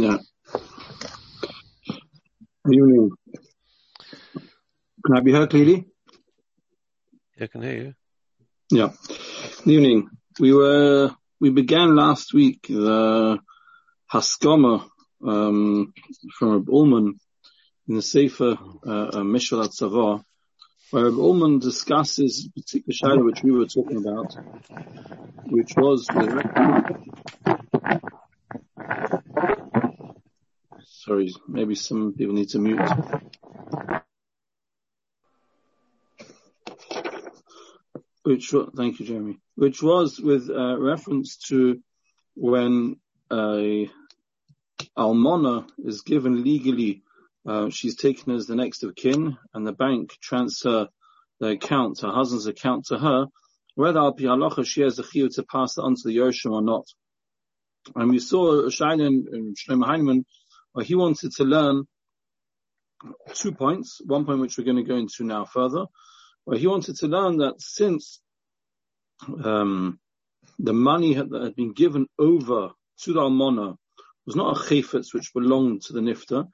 [0.00, 0.18] Yeah.
[2.64, 3.10] Good evening.
[5.04, 5.86] Can I be heard clearly?
[7.40, 7.94] I can hear you.
[8.70, 8.90] Yeah.
[9.64, 10.10] Good evening.
[10.38, 13.40] We were we began last week the
[14.12, 14.88] Haskama
[15.26, 15.92] um,
[16.38, 17.18] from Reb Ullman
[17.88, 18.56] in the Sefer
[18.86, 20.22] uh, uh, Mishal Atzavah,
[20.92, 24.32] where Reb Ullman discusses the particular shadow which we were talking about,
[25.46, 27.47] which was the
[31.08, 32.78] Sorry, maybe some people need to mute.
[38.24, 39.38] Which, thank you, Jeremy.
[39.54, 41.80] Which was with uh, reference to
[42.34, 42.96] when
[43.32, 43.88] a
[44.98, 47.02] almona is given legally,
[47.48, 50.88] uh, she's taken as the next of kin, and the bank transfer
[51.40, 53.28] the account, her husband's account to her,
[53.76, 56.62] whether al halacha she has a chiyuv to pass it on to the Yerushalayim or
[56.62, 56.86] not.
[57.96, 60.26] And we saw a Shaila in Shlomo Heinemann
[60.84, 61.84] he wanted to learn
[63.34, 64.00] two points.
[64.04, 65.86] One point which we're going to go into now further,
[66.44, 68.20] where he wanted to learn that since
[69.44, 69.98] um,
[70.58, 72.70] the money that had been given over
[73.02, 73.74] to the almona
[74.26, 76.48] was not a chayfetz which belonged to the nifta.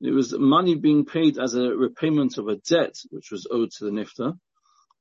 [0.00, 3.84] It was money being paid as a repayment of a debt which was owed to
[3.84, 4.38] the nifta.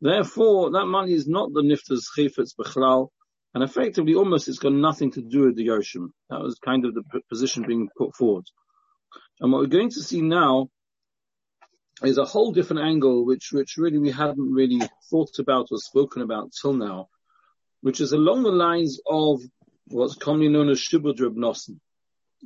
[0.01, 3.09] Therefore, that money is not the nifta's chayfetz bechlal,
[3.57, 6.11] and effectively, almost it's got nothing to do with the Yoshim.
[6.29, 8.45] That was kind of the position being put forward.
[9.39, 10.69] And what we're going to see now
[12.03, 16.21] is a whole different angle, which, which really we hadn't really thought about or spoken
[16.21, 17.07] about till now,
[17.81, 19.41] which is along the lines of
[19.87, 21.79] what's commonly known as Shibud Reb Nosson.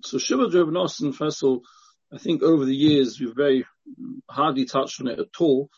[0.06, 1.62] So Shibud Reb Nosson, first of all,
[2.14, 3.66] I think over the years we've very
[4.30, 5.70] hardly touched on it at all,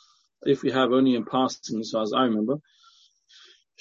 [0.44, 2.58] if we have only in passing as far as I remember.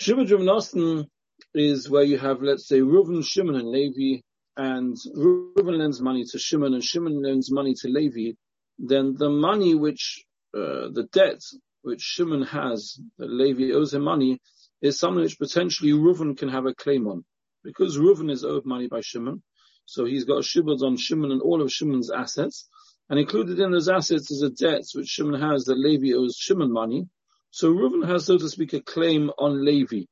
[0.01, 1.09] Shibud Reb Nosson
[1.55, 4.23] is where you have, let's say, Reuven, Shimon, and Levi,
[4.57, 8.33] and Reuven lends money to Shimon, and Shimon lends money to Levi,
[8.79, 11.41] then the money which, uh, the debt
[11.83, 14.41] which Shimon has, that Levi owes him money,
[14.81, 17.25] is something which potentially Reuven can have a claim on.
[17.65, 19.43] Because Reuven is owed money by Shimon,
[19.87, 22.69] so he's got shibud on Shimon and all of Shimon's assets,
[23.09, 26.73] and included in those assets is a debt which Shimon has that Levi owes Shimon
[26.73, 27.09] money.
[27.51, 30.05] So Reuven has, so to speak, a claim on Levi.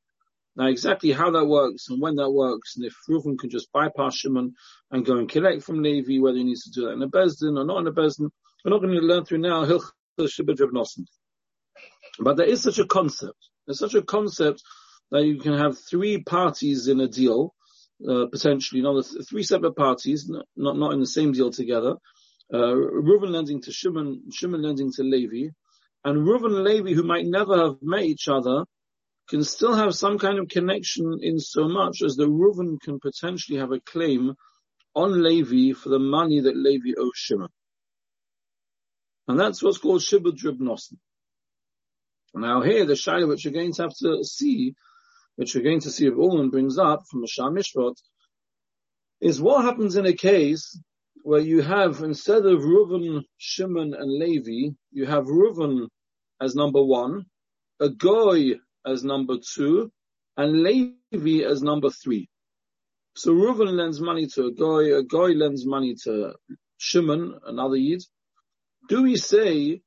[0.55, 4.17] Now exactly how that works and when that works, and if Reuven can just bypass
[4.17, 4.53] Shimon
[4.91, 7.57] and go and collect from Levi, whether he needs to do that in a Bezdin
[7.57, 8.29] or not in a Bezdin,
[8.63, 9.65] we're not going to learn through now.
[12.19, 13.37] But there is such a concept.
[13.65, 14.61] There's such a concept
[15.11, 17.53] that you can have three parties in a deal,
[18.07, 21.95] uh, potentially, not three separate parties, not, not in the same deal together.
[22.53, 25.51] Uh, lending to Shimon, Shimon lending to Levi,
[26.03, 28.65] and Reuven and Levi, who might never have met each other,
[29.31, 33.59] can still have some kind of connection in so much as the Reuven can potentially
[33.59, 34.35] have a claim
[34.93, 37.47] on Levi for the money that Levi owes Shimon.
[39.29, 40.97] And that's what's called Shibud Dribnosen.
[42.33, 44.75] Now here, the Shaila which you're going to have to see,
[45.37, 47.95] which you're going to see if Ullman brings up from the Shah Mishpat,
[49.21, 50.77] is what happens in a case
[51.23, 55.87] where you have, instead of Reuven, Shimon, and Levi, you have Reuven
[56.41, 57.27] as number one,
[57.79, 58.55] a Goy
[58.85, 59.91] as number two,
[60.37, 62.29] and Levi as number three.
[63.15, 66.33] So Reuven lends money to a guy, a guy lends money to
[66.77, 68.03] Shimon, another Yid.
[68.87, 69.81] Do we say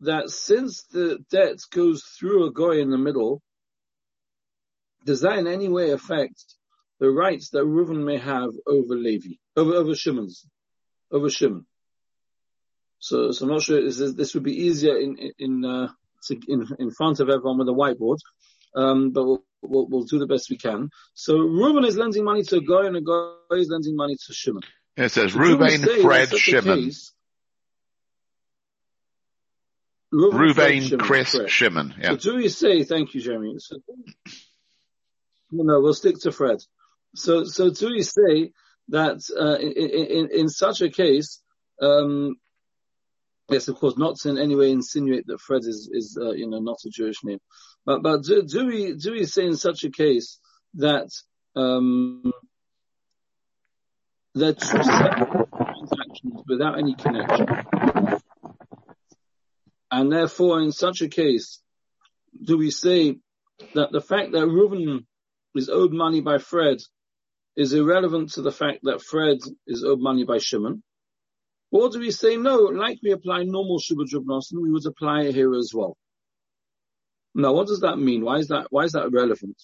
[0.00, 3.42] that since the debt goes through a guy in the middle,
[5.04, 6.42] does that in any way affect
[6.98, 10.46] the rights that Reuven may have over Levi, over, over Shimon's,
[11.10, 11.66] over Shimon?
[12.98, 15.88] So, so I'm not sure this, this would be easier in, in, uh,
[16.30, 18.18] in, in front of everyone with a whiteboard.
[18.74, 20.90] Um, but we'll, we'll, we'll, do the best we can.
[21.14, 24.34] So Reuben is lending money to a guy and a guy is lending money to
[24.34, 24.62] Shimon.
[24.96, 26.84] It says Reuben, Fred, Shimon.
[26.84, 27.12] Case,
[30.12, 31.50] Reuben, Chris, Fred.
[31.50, 31.94] Shimon.
[31.98, 32.10] Yeah.
[32.10, 33.56] So do we say, thank you, Jeremy.
[33.58, 33.76] So,
[35.50, 36.58] no, we'll stick to Fred.
[37.14, 38.52] So, so do we say
[38.88, 41.42] that, uh, in, in, in, such a case,
[41.80, 42.36] um,
[43.48, 46.48] Yes, of course, not to in any way insinuate that Fred is, is uh, you
[46.48, 47.38] know, not a Jewish name.
[47.84, 50.38] But, but do, do we, do we say in such a case
[50.74, 51.08] that,
[51.54, 52.32] um,
[54.34, 57.46] separate transactions without any connection?
[59.90, 61.62] And therefore, in such a case,
[62.42, 63.16] do we say
[63.74, 65.06] that the fact that Reuven
[65.54, 66.78] is owed money by Fred
[67.56, 70.82] is irrelevant to the fact that Fred is owed money by Shimon?
[71.76, 74.06] Or do we say, no, like we apply normal Shubha
[74.62, 75.98] we would apply it here as well?
[77.34, 78.24] Now, what does that mean?
[78.24, 79.60] Why is that, why is that relevant?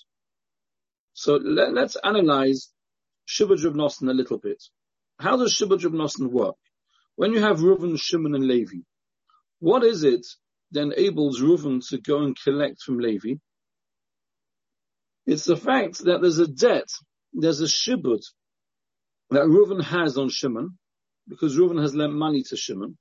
[1.15, 2.69] So let, us analyze
[3.27, 4.63] Shubha a little bit.
[5.21, 6.57] how does Nosson work?
[7.17, 8.81] When you have Reuven, Shimon, and Levi,
[9.61, 10.27] what is it
[10.73, 13.37] that enables Reuven to go and collect from Levi?
[15.25, 16.91] It's the fact that there's a debt,
[17.33, 18.21] there's a Shibud
[19.31, 20.79] that Reuven has on Shimon,
[21.29, 22.97] because Reuven has lent money to Shimon.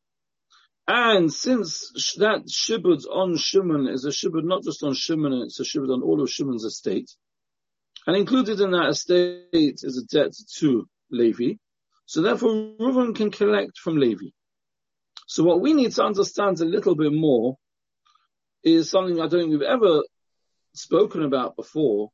[0.87, 5.63] And since that Shibud on Shimon is a Shibud not just on Shimon, it's a
[5.63, 7.09] Shibud on all of Shimon's estate,
[8.07, 11.53] and included in that estate is a debt to Levi.
[12.05, 14.27] So therefore, Reuven can collect from Levi.
[15.27, 17.57] So what we need to understand a little bit more
[18.63, 20.03] is something I don't think we've ever
[20.73, 22.11] spoken about before,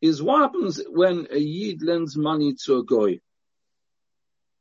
[0.00, 3.20] is what happens when a Yid lends money to a Goy.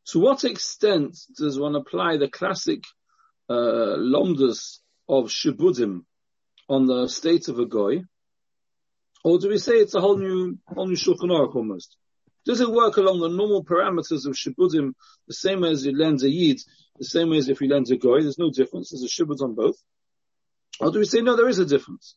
[0.08, 2.84] To what extent does one apply the classic
[3.50, 6.06] uh, lomdus of shibudim
[6.68, 8.04] on the state of a Goy?
[9.24, 11.96] Or do we say it's a whole new, whole new Shulchan Aruch almost?
[12.46, 14.94] Does it work along the normal parameters of Shibudim,
[15.28, 16.60] the same way as you lend a Yid,
[16.98, 18.22] the same way as if you lend a Goy?
[18.22, 18.90] There's no difference.
[18.90, 19.76] There's a Shibud on both.
[20.80, 22.16] Or do we say, no, there is a difference?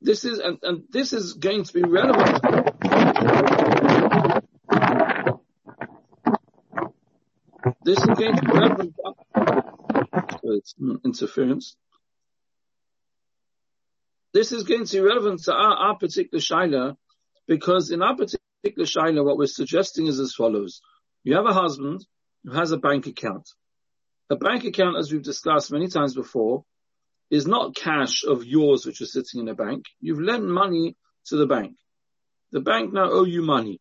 [0.00, 2.40] This is, and, and this is going to be relevant.
[7.88, 8.94] This to be relevant.
[10.42, 10.74] It's
[11.06, 11.74] interference.
[14.34, 16.98] This is be relevant to our, our particular Shaila,
[17.46, 20.82] because in our particular shaila, what we're suggesting is as follows.
[21.24, 22.04] You have a husband
[22.44, 23.48] who has a bank account.
[24.28, 26.66] A bank account, as we've discussed many times before,
[27.30, 29.86] is not cash of yours which is sitting in a bank.
[29.98, 30.94] You've lent money
[31.28, 31.78] to the bank.
[32.52, 33.80] The bank now owe you money.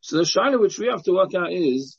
[0.00, 1.96] So the shaila which we have to work out is,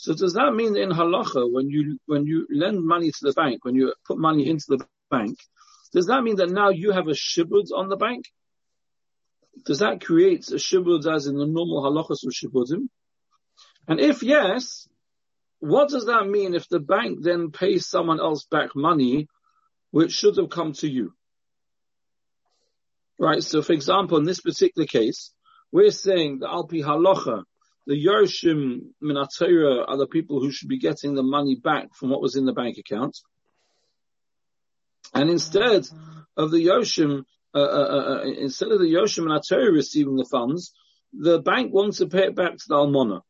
[0.00, 3.64] so does that mean in halacha, when you, when you lend money to the bank,
[3.64, 5.36] when you put money into the bank,
[5.92, 8.24] does that mean that now you have a shibud on the bank?
[9.64, 12.88] does that create a shibud as in the normal halachas of shibudim?
[13.88, 14.88] And if yes,
[15.58, 19.28] what does that mean if the bank then pays someone else back money
[19.90, 21.12] which should have come to you?
[23.18, 25.32] Right, so for example, in this particular case,
[25.72, 27.44] we're saying that Alpi Halacha,
[27.86, 32.22] the Yoshim Minatera are the people who should be getting the money back from what
[32.22, 33.18] was in the bank account.
[35.14, 35.86] And instead
[36.36, 40.72] of the Yoshim uh, uh, uh, uh, instead of the Yoshim Atari receiving the funds,
[41.12, 43.22] the bank wants to pay it back to the Almona.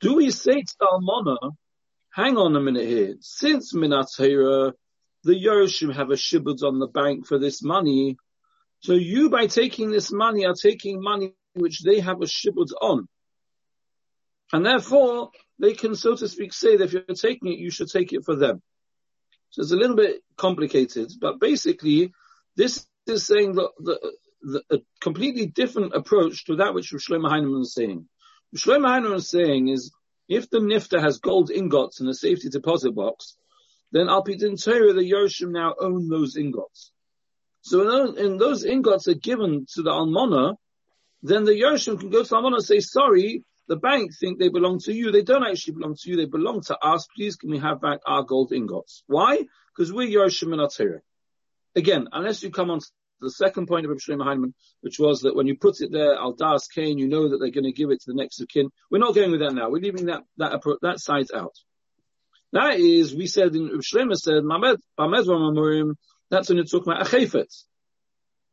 [0.00, 1.36] Do we say to the Almona,
[2.12, 4.72] hang on a minute here, since Minatera,
[5.24, 8.16] the Yoshim have a shibud on the bank for this money,
[8.80, 13.08] so you by taking this money are taking money which they have a shibud on.
[14.52, 17.90] And therefore, they can, so to speak, say that if you're taking it, you should
[17.90, 18.62] take it for them.
[19.50, 22.12] So it's a little bit complicated, but basically,
[22.56, 24.12] this is saying the, the,
[24.42, 28.08] the, a completely different approach to that which Shlomo Heinemann is saying.
[28.56, 29.92] Shlomo Heinemann is saying is,
[30.28, 33.36] if the nifta has gold ingots in a safety deposit box,
[33.90, 36.92] then Alpidin Torah, the Yoshim now own those ingots.
[37.60, 40.54] So in those, in those, ingots are given to the Almona,
[41.22, 44.50] then the Yoshim can go to the Almona and say, sorry, the bank think they
[44.50, 45.10] belong to you.
[45.10, 46.16] They don't actually belong to you.
[46.16, 47.08] They belong to us.
[47.16, 49.02] Please can we have back our gold ingots?
[49.06, 49.38] Why?
[49.74, 51.00] Because we're Yoshim and.
[51.74, 52.86] Again, unless you come on to
[53.22, 54.52] the second point of Rabbi Shlomo Heinemann,
[54.82, 57.48] which was that when you put it there, al das kain, you know that they're
[57.50, 58.68] going to give it to the next of kin.
[58.90, 59.70] We're not going with that now.
[59.70, 61.54] We're leaving that that that side out.
[62.52, 65.94] That is, we said in Shlomo said, Mamed Mamurim.
[66.28, 67.71] That's when you're talking about a.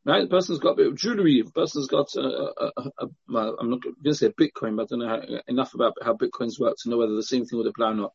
[0.06, 0.22] Right?
[0.22, 1.41] The person's got a bit of jewelry.
[1.41, 4.84] The person's got, a, a, a, a well, I'm not going to say Bitcoin, but
[4.84, 7.58] I don't know how, enough about how Bitcoins work to know whether the same thing
[7.60, 8.13] would apply or not.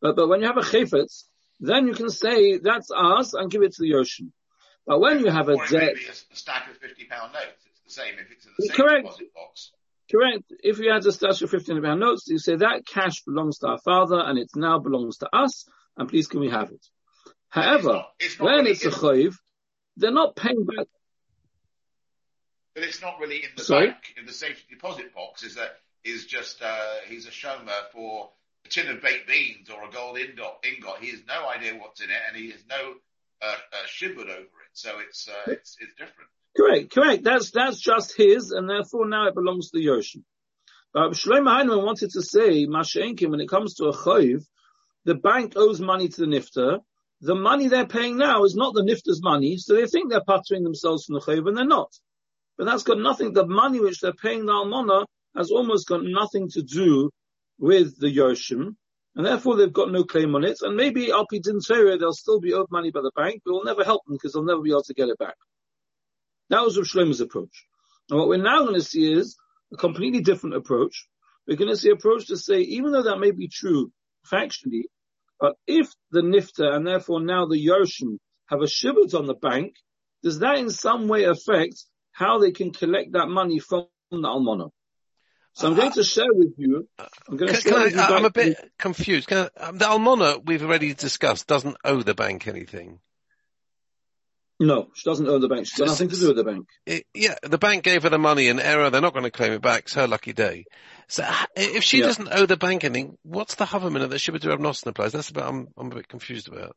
[0.00, 1.08] But, but when you have a chayfet,
[1.58, 4.32] then you can say that's ours and give it to the ocean.
[4.86, 5.94] But when you have a debt,
[6.30, 9.04] a stack of fifty pound notes, it's the same if it's in the same correct.
[9.04, 9.72] deposit box.
[10.12, 10.44] Correct.
[10.62, 13.68] If you had a stash of fifteen pound notes, you say that cash belongs to
[13.68, 15.64] our father and it now belongs to us,
[15.96, 16.86] and please can we have it?
[17.48, 19.34] However, it's not, it's not when really it's a chayiv,
[19.96, 20.86] they're not paying back.
[22.76, 23.86] But it's not really in the Sorry?
[23.86, 25.42] bank, in the safety deposit box.
[25.42, 28.28] Is that is just uh, he's a shomer for
[28.66, 30.58] a tin of baked beans or a gold ingot.
[30.62, 30.98] ingot.
[31.00, 32.92] He has no idea what's in it, and he has no
[33.40, 34.72] uh, uh, shibud over it.
[34.74, 36.28] So it's, uh, it's, it's different.
[36.54, 37.24] Correct, correct.
[37.24, 40.22] That's, that's just his, and therefore now it belongs to the Yoshim.
[40.92, 44.44] But Shlomo Heinemann wanted to say, Mashenkim, when it comes to a chayiv,
[45.04, 46.80] the bank owes money to the nifter.
[47.22, 50.62] The money they're paying now is not the nifter's money, so they think they're pattering
[50.62, 51.92] themselves from the chayiv, and they're not.
[52.58, 55.04] But that's got nothing, the money which they're paying the almana
[55.36, 57.10] has almost got nothing to do
[57.58, 58.76] with the Yoshim
[59.16, 60.58] and therefore they've got no claim on it.
[60.60, 63.82] And maybe Alpi Dinsera, they'll still be owed money by the bank, but we'll never
[63.82, 65.36] help them because they'll never be able to get it back.
[66.50, 67.66] That was Rav Shlomo's approach.
[68.10, 69.36] And what we're now going to see is
[69.72, 71.08] a completely different approach,
[71.48, 73.90] we're going to see approach to say, even though that may be true
[74.30, 74.82] factually,
[75.40, 79.74] but if the nifta and therefore now the Yoshim have a shibud on the bank,
[80.22, 81.84] does that in some way affect
[82.16, 84.70] how they can collect that money from the almana?
[85.52, 86.88] So I'm going uh, to share with you.
[86.98, 88.00] Uh, I'm going to Can, share can with you.
[88.00, 89.30] I, I'm a back- bit confused.
[89.32, 93.00] I, um, the Almona we've already discussed doesn't owe the bank anything.
[94.58, 95.66] No, she doesn't owe the bank.
[95.66, 96.66] She's got nothing to do with the bank.
[96.86, 98.88] It, yeah, the bank gave her the money in error.
[98.88, 99.82] They're not going to claim it back.
[99.82, 100.64] It's her lucky day.
[101.08, 102.06] So if she Yeah.
[102.06, 105.12] doesn't owe the bank anything, what's the Haverman that Shibadu Abnosan applies?
[105.12, 106.74] That's about I'm, I'm a bit confused about.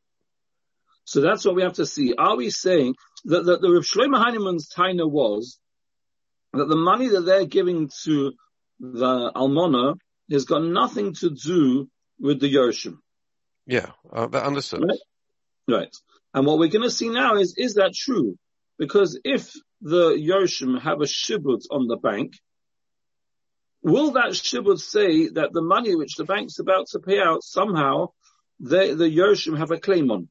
[1.06, 2.14] So that's what we have to see.
[2.18, 5.60] Are we saying that, that the Rav Shlomo Heinemann's taina was
[6.54, 8.34] that the money that they're giving to
[8.80, 9.96] the almana
[10.32, 12.98] has got nothing to do with the Yershim?
[13.66, 14.84] Yeah, uh, that understood.
[14.88, 15.00] Right.
[15.68, 15.96] Right.
[16.34, 18.38] And what we're going to see now is, is that true?
[18.78, 22.34] Because if the Yoshim have a shibud on the bank,
[23.82, 28.10] will that shibud say that the money which the bank's about to pay out somehow
[28.60, 30.30] they, the Yoshim have a claim on?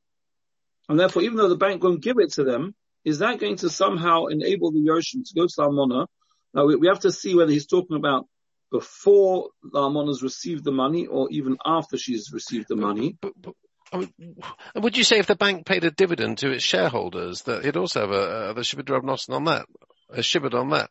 [0.88, 3.71] And therefore, even though the bank won't give it to them, is that going to
[3.71, 6.07] somehow enable the Yoshim to go to Almona?
[6.54, 8.26] Now we, we have to see whether he's talking about
[8.71, 13.16] before the Almona's received the money or even after she's received the money.
[13.21, 13.54] But, but,
[13.92, 14.37] I mean,
[14.75, 18.00] would you say if the bank paid a dividend to its shareholders that it'd also
[18.00, 19.66] have a, a the Shibud Abnosan on that,
[20.11, 20.90] a Shibud on that?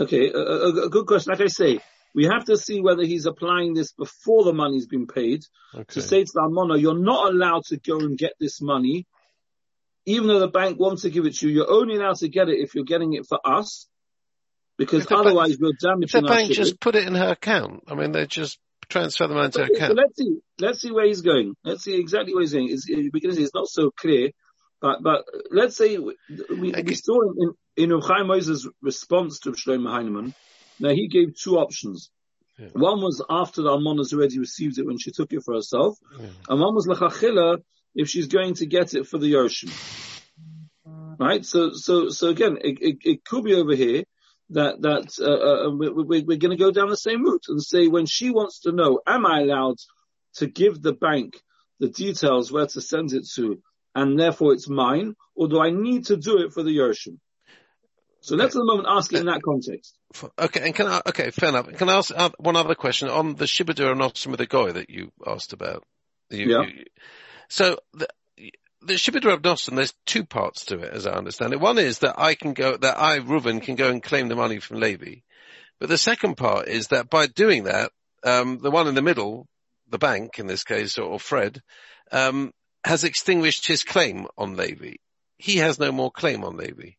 [0.00, 1.32] Okay, a, a, a good question.
[1.32, 1.80] Like I say,
[2.14, 5.42] we have to see whether he's applying this before the money's been paid
[5.74, 5.84] Okay.
[5.94, 9.06] to say to the Almona, you're not allowed to go and get this money,
[10.06, 11.54] even though the bank wants to give it to you.
[11.56, 13.86] You're only allowed to get it if you're getting it for us,
[14.78, 17.14] because If bank- otherwise we're if the damaging our The bank just put it in
[17.14, 19.98] her account, I mean, they just transfer the money into her Okay, so account.
[19.98, 20.38] let's see.
[20.58, 21.54] Let's see where he's going.
[21.64, 22.70] Let's see exactly where he's going.
[22.70, 24.30] It's, because it's not so clear,
[24.80, 26.16] but but let's say we,
[26.56, 26.82] we, Okay.
[26.82, 30.32] we saw in in Chaim Moses' response to Shlomo Heinemann.
[30.80, 32.10] Now he gave two options.
[32.58, 32.68] Yeah.
[32.72, 36.26] One was after the Almona's already received it when she took it for herself, Yeah.
[36.48, 37.62] and one was lechachila
[37.94, 39.70] if she's going to get it for the Yoshim.
[41.18, 41.44] Right.
[41.44, 44.04] So so so again, it, it, it could be over here
[44.50, 47.62] that that uh, uh, we, we, we're going to go down the same route and
[47.62, 49.76] say when she wants to know, am I allowed
[50.36, 51.40] to give the bank
[51.80, 53.60] the details where to send it to,
[53.94, 57.18] and therefore it's mine, or do I need to do it for the Yershim?
[58.20, 59.96] So let's at the moment ask it in that context.
[60.38, 61.72] Okay, and can I, okay, fair enough.
[61.74, 64.90] Can I ask uh, one other question on the Shibadu Abnosan with the guy that
[64.90, 65.84] you asked about?
[66.30, 66.62] You, Yeah.
[66.62, 66.84] you-
[67.48, 68.08] so the,
[68.82, 71.60] the Shibadu Abnosan, there's two parts to it, as I understand it.
[71.60, 74.58] One is that I can go, that I, Reuven, can go and claim the money
[74.60, 75.20] from Levi.
[75.78, 77.92] But the second part is that by doing that,
[78.24, 79.46] um, the one in the middle,
[79.88, 81.62] the bank in this case, or, or Fred,
[82.10, 82.52] um,
[82.84, 84.94] has extinguished his claim on Levi.
[85.36, 86.90] He has no more claim on Levi.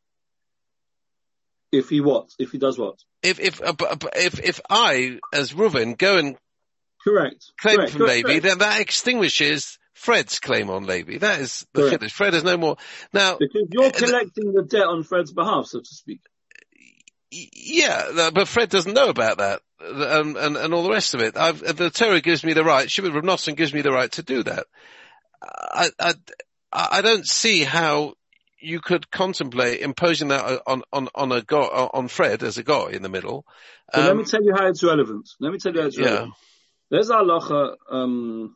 [1.72, 2.30] If he what?
[2.40, 2.96] If he does what?
[3.22, 3.74] If, if, uh,
[4.16, 6.36] if, if I, as Reuven, go and
[7.04, 7.52] Correct.
[7.60, 11.18] claim correct, from correct, Levy, then that extinguishes Fred's claim on Levy.
[11.18, 12.00] That is the Correct.
[12.00, 12.14] finish.
[12.14, 12.78] Fred has no more.
[13.14, 16.22] Now, Because you're collecting the debt on Fred's behalf, so to speak.
[17.32, 21.38] yeah, but Fred doesn't know about that and, and, and all the rest of it.
[21.38, 24.44] I've, the Torah gives me the right, Shimon Rav gives me the right to do
[24.44, 24.66] that.
[25.42, 26.14] I, I,
[26.72, 28.14] I don't see how
[28.62, 32.90] you could contemplate imposing that on, on, on a guy, on Fred as a guy
[32.92, 33.46] in the middle.
[33.94, 35.30] So let Um, me tell you how it's relevant.
[35.40, 36.06] Let me tell you how it's yeah.
[36.06, 36.34] relevant.
[36.92, 38.56] There's halacha, um,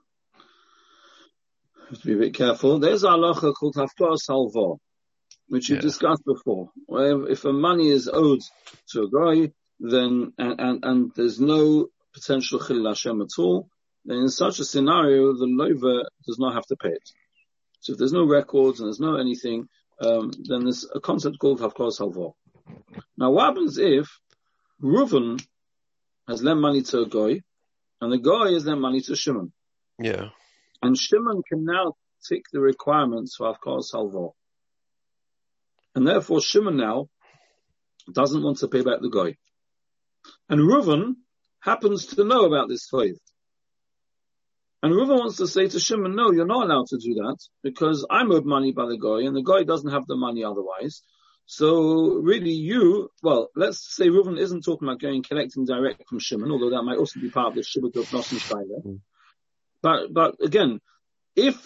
[1.90, 2.80] have to be a bit careful.
[2.80, 4.76] There's halacha called hafkar salva,
[5.48, 5.82] which we've Yeah.
[5.82, 6.72] discussed before.
[6.88, 8.42] Where if a money is owed
[8.92, 13.70] to a guy, then, and, and, and there's no potential chilul Hashem at all,
[14.06, 17.10] then in such a scenario, the lover does not have to pay it.
[17.80, 19.68] So if there's no records and there's no anything,
[20.02, 22.30] um, then there's a concept called hafkar salva.
[23.18, 24.08] Now what happens if
[24.82, 25.44] Reuven
[26.28, 27.42] has lent money to a guy,
[28.02, 29.52] and the guy has lent money to Shimon.
[30.00, 30.30] yeah.
[30.82, 31.96] And Shimon can now
[32.28, 34.30] tick the requirements for Avkar Salva.
[35.96, 37.08] And therefore Shimon now
[38.12, 39.38] doesn't want to pay back the guy.
[40.50, 41.16] And Reuven
[41.60, 43.20] happens to know about this faith.
[44.84, 48.06] And Reuven wants to say to Shimon, no, you're not allowed to do that because
[48.10, 51.04] I'm owed money by the guy and the guy doesn't have the money otherwise.
[51.46, 56.52] So really you, well, let's say Reuven isn't talking about going collecting direct from Shimon,
[56.52, 58.82] although that might also be part of the Shibud of Nosson Shailer.
[58.86, 59.00] Mm.
[59.82, 60.82] But, but again,
[61.34, 61.66] if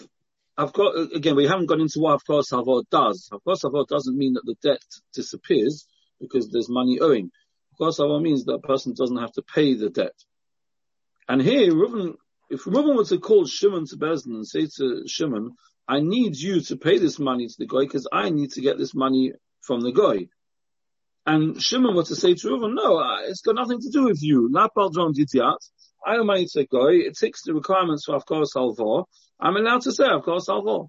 [0.56, 3.28] I've got, again, we haven't gone into what of course Salvor does.
[3.32, 5.88] Avkar Salvor doesn't mean that the debt disappears
[6.20, 7.32] because there's money owing.
[7.72, 10.14] Of course Salvor means that a person doesn't have to pay the debt.
[11.28, 12.14] And here, Reuven,
[12.50, 15.54] if Reuven were to call Shimon to Bezdin and say to Shimon,
[15.86, 18.78] I need you to pay this money to the guy because I need to get
[18.78, 20.28] this money from the guy.
[21.26, 24.22] and Shimon were to say to Reuven, no, uh, it's got nothing to do with
[24.22, 24.48] you.
[24.50, 25.58] Lapal John Ditiat.
[26.06, 26.88] I am money to go.
[26.88, 29.02] It ticks the requirements for Avkar Salvor.
[29.40, 30.86] I'm allowed to say Avkar Salvor.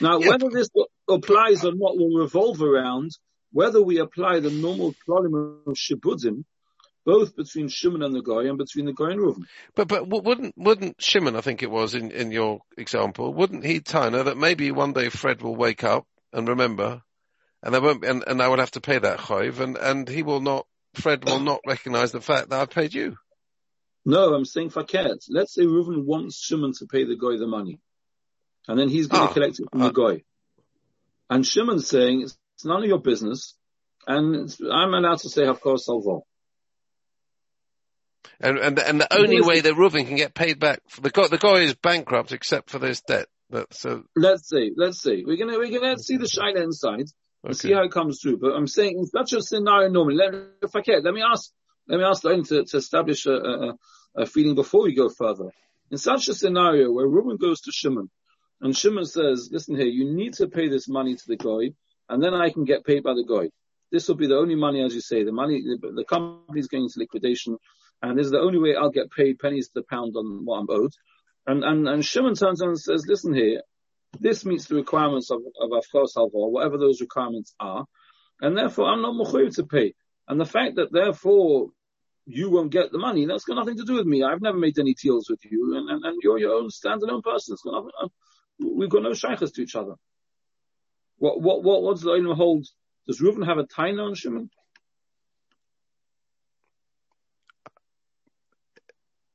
[0.00, 0.28] Now, Yeah.
[0.30, 0.68] whether this
[1.08, 3.10] applies or not will revolve around
[3.52, 6.44] whether we apply the normal problem of Shibudim,
[7.04, 9.44] both between Shimon and the guy and between the guy and Reuven.
[9.74, 13.80] But but wouldn't wouldn't Shimon, I think it was in, in your example, wouldn't he,
[13.80, 17.02] Tyner, that maybe one day Fred will wake up and remember,
[17.62, 20.22] and they won't, and, and I will have to pay that chayv, and and he
[20.22, 23.16] will not, Fred will not recognise the fact that I paid you.
[24.04, 25.18] No, I'm saying faket.
[25.28, 27.80] Let's say Reuven wants Shimon to pay the guy the money.
[28.68, 29.88] And then he's going Ah, to collect it from ah.
[29.88, 30.22] the guy.
[31.30, 33.56] And Shimon's saying, it's, none of your business.
[34.06, 36.26] And it's, I'm allowed to say, of course, Salvo.
[38.40, 41.38] And and and the only way that Reuven can get paid back, the guy the
[41.38, 43.26] guy is bankrupt except for this debt.
[43.50, 45.24] That so uh, Let's see, let's see.
[45.26, 47.06] We're gonna, we're gonna see the shine inside
[47.44, 48.38] and see how it comes through.
[48.38, 51.50] But I'm saying, in such a scenario normally, let, if I can, let me ask,
[51.88, 53.74] let me ask Lauren to, to establish a, a,
[54.16, 55.50] a feeling before we go further.
[55.90, 58.10] In such a scenario where Reuben goes to Shimon,
[58.60, 61.74] and Shimon says, listen here, you need to pay this money to the guy,
[62.08, 63.50] and then I can get paid by the guy.
[63.90, 66.84] This will be the only money, as you say, the money, the, the is going
[66.84, 67.58] into liquidation,
[68.02, 70.58] and this is the only way I'll get paid pennies to the pound on what
[70.58, 70.92] I'm owed.
[71.46, 73.62] And, and, and Shimon turns around and says, listen here,
[74.20, 77.86] this meets the requirements of, of Afkar Salvor, whatever those requirements are,
[78.40, 79.94] and therefore I'm not mechuyev to pay.
[80.28, 81.68] And the fact that therefore
[82.26, 84.22] you won't get the money, that's got nothing to do with me.
[84.22, 87.54] I've never made any deals with you, and, and, and you're your own standalone person.
[87.54, 88.08] It's got nothing, uh,
[88.76, 89.94] we've got no shaykhs to each other.
[91.18, 92.66] What, what, what, what does the Olam hold?
[93.06, 94.50] Does Reuven have a taina on Shimon?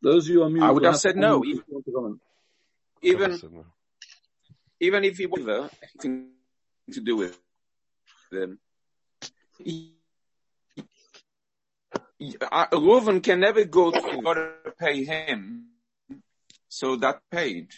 [0.01, 1.41] Those of you who are mute, I would will have said no.
[1.41, 2.19] unmute if you want to comment.
[3.01, 3.39] Even
[4.79, 6.29] even if he was there, anything
[6.91, 7.37] to do with
[8.31, 8.59] them.
[9.57, 9.93] He,
[12.19, 14.35] he- uh, Reuven can never go to God
[14.65, 15.67] to pay him,
[16.69, 17.69] so that paid.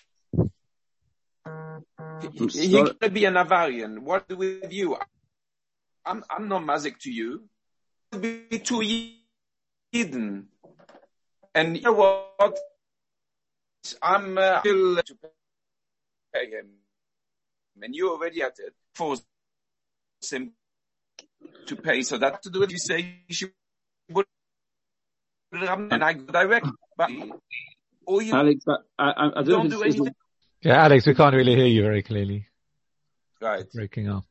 [2.22, 4.00] He, I'm he can be an Avarian.
[4.00, 4.98] What do with you?
[6.06, 7.48] I'm I'm not mazik to you.
[8.12, 8.82] To be too
[9.92, 10.48] hidden.
[11.56, 12.58] And you know what?
[14.02, 15.16] I'm uh, still to
[16.34, 16.68] pay him,
[17.82, 19.24] and you already had it forced
[20.30, 20.52] him
[21.66, 22.02] to pay.
[22.02, 23.52] So that to do it, you say you should
[24.10, 24.26] would
[25.52, 27.10] and I go direct, but
[28.06, 30.16] or you Alex, I, I, I don't, don't do it's, anything.
[30.62, 32.48] Yeah, Alex, we can't really hear you very clearly.
[33.42, 33.66] Right.
[33.74, 34.26] Breaking up.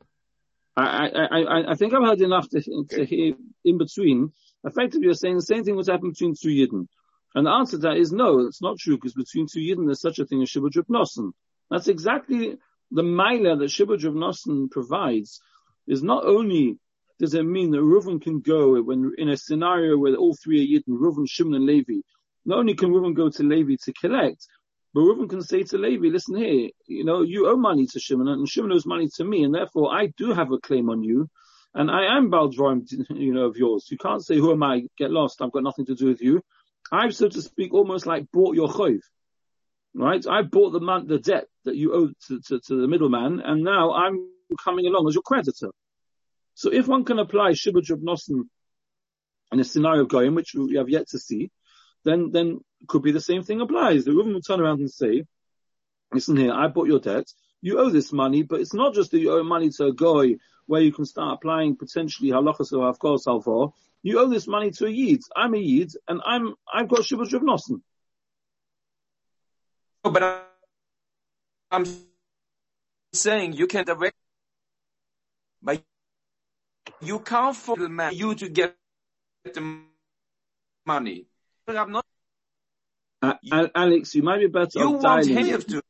[0.77, 4.33] I, I, I, I think I've heard enough to, to hear in between.
[4.65, 6.87] Effectively, you're saying the same thing was happening between two Yidden.
[7.39, 10.01] And the answer to that is no, it's not true, because between two Yidden there's
[10.01, 11.31] such a thing as Shibud Nossen.
[11.71, 12.59] That's exactly
[12.91, 15.41] the Maila that Shibud Nossen provides,
[15.87, 16.79] is not only
[17.21, 20.81] does it mean that Reuven can go when in a scenario where all three are
[20.81, 22.01] Yidden, Reuven, Shimon, and Levi,
[22.45, 24.45] not only can Reuven go to Levi to collect,
[24.93, 28.27] but Reuven can say to Levi, listen here, you know, you owe money to Shimon
[28.27, 31.31] and Shimon owes money to me and therefore I do have a claim on you
[31.73, 33.87] and I am Baldroim, you know, of yours.
[33.93, 34.83] You can't say, who am I?
[34.99, 35.41] Get lost.
[35.41, 36.43] I've got nothing to do with you.
[36.93, 39.01] I've, so to speak, almost like bought your chayv.
[39.95, 40.25] Right?
[40.27, 43.63] I bought the man, the debt that you owe to, to, to the middleman and
[43.63, 44.29] now I'm
[44.63, 45.71] coming along as your creditor.
[46.55, 48.49] So if one can apply Shibud Nossen
[49.53, 51.51] in a scenario of Goyim, which we have yet to see,
[52.05, 54.05] then, then could be the same thing applies.
[54.05, 55.25] The Reuven will turn around and say,
[56.13, 57.27] listen here, I bought your debt.
[57.61, 60.37] You owe this money, but it's not just that you owe money to a guy
[60.67, 63.73] where you can start applying potentially halachas or hafkos alfor.
[64.03, 65.21] You owe this money to a yid.
[65.37, 67.81] I'm a yid, and I'm I've got shibud nosen.
[70.05, 70.47] No, But
[71.71, 71.85] I'm
[73.13, 74.17] saying you can direct,
[75.63, 75.83] but
[77.01, 78.77] you can't force the man you to get
[79.45, 79.81] the
[80.87, 81.27] money.
[81.67, 82.07] But I'm not.
[83.21, 85.47] Uh, Al- Alex, you might be better You off want dialing.
[85.47, 85.83] him to.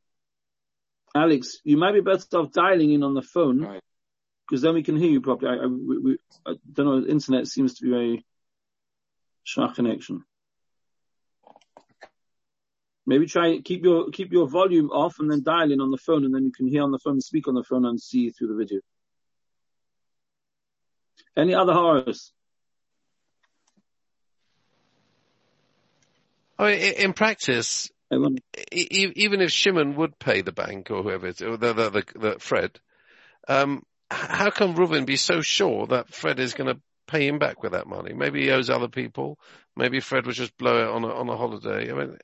[1.15, 3.83] Alex, you might be better off dialing in on the phone Right.
[4.49, 5.59] Because then we can hear you properly.
[5.59, 7.01] I, I, we, we, I don't know.
[7.03, 8.25] The internet seems to be a
[9.45, 10.25] sharp connection.
[13.07, 16.25] Maybe try keep your keep your volume off and then dial in on the phone,
[16.25, 18.49] and then you can hear on the phone, speak on the phone, and see through
[18.49, 18.81] the video.
[21.37, 22.33] Any other horrors?
[26.59, 31.43] I mean, in practice, even if Shimon would pay the bank or whoever it is,
[31.43, 32.81] or the, the, the, the Fred,
[33.47, 37.63] um, how can Reuven be so sure that Fred is going to pay him back
[37.63, 38.13] with that money?
[38.13, 39.39] Maybe he owes other people.
[39.77, 41.91] Maybe Fred would just blow it on a, on a holiday.
[41.91, 42.19] I mean,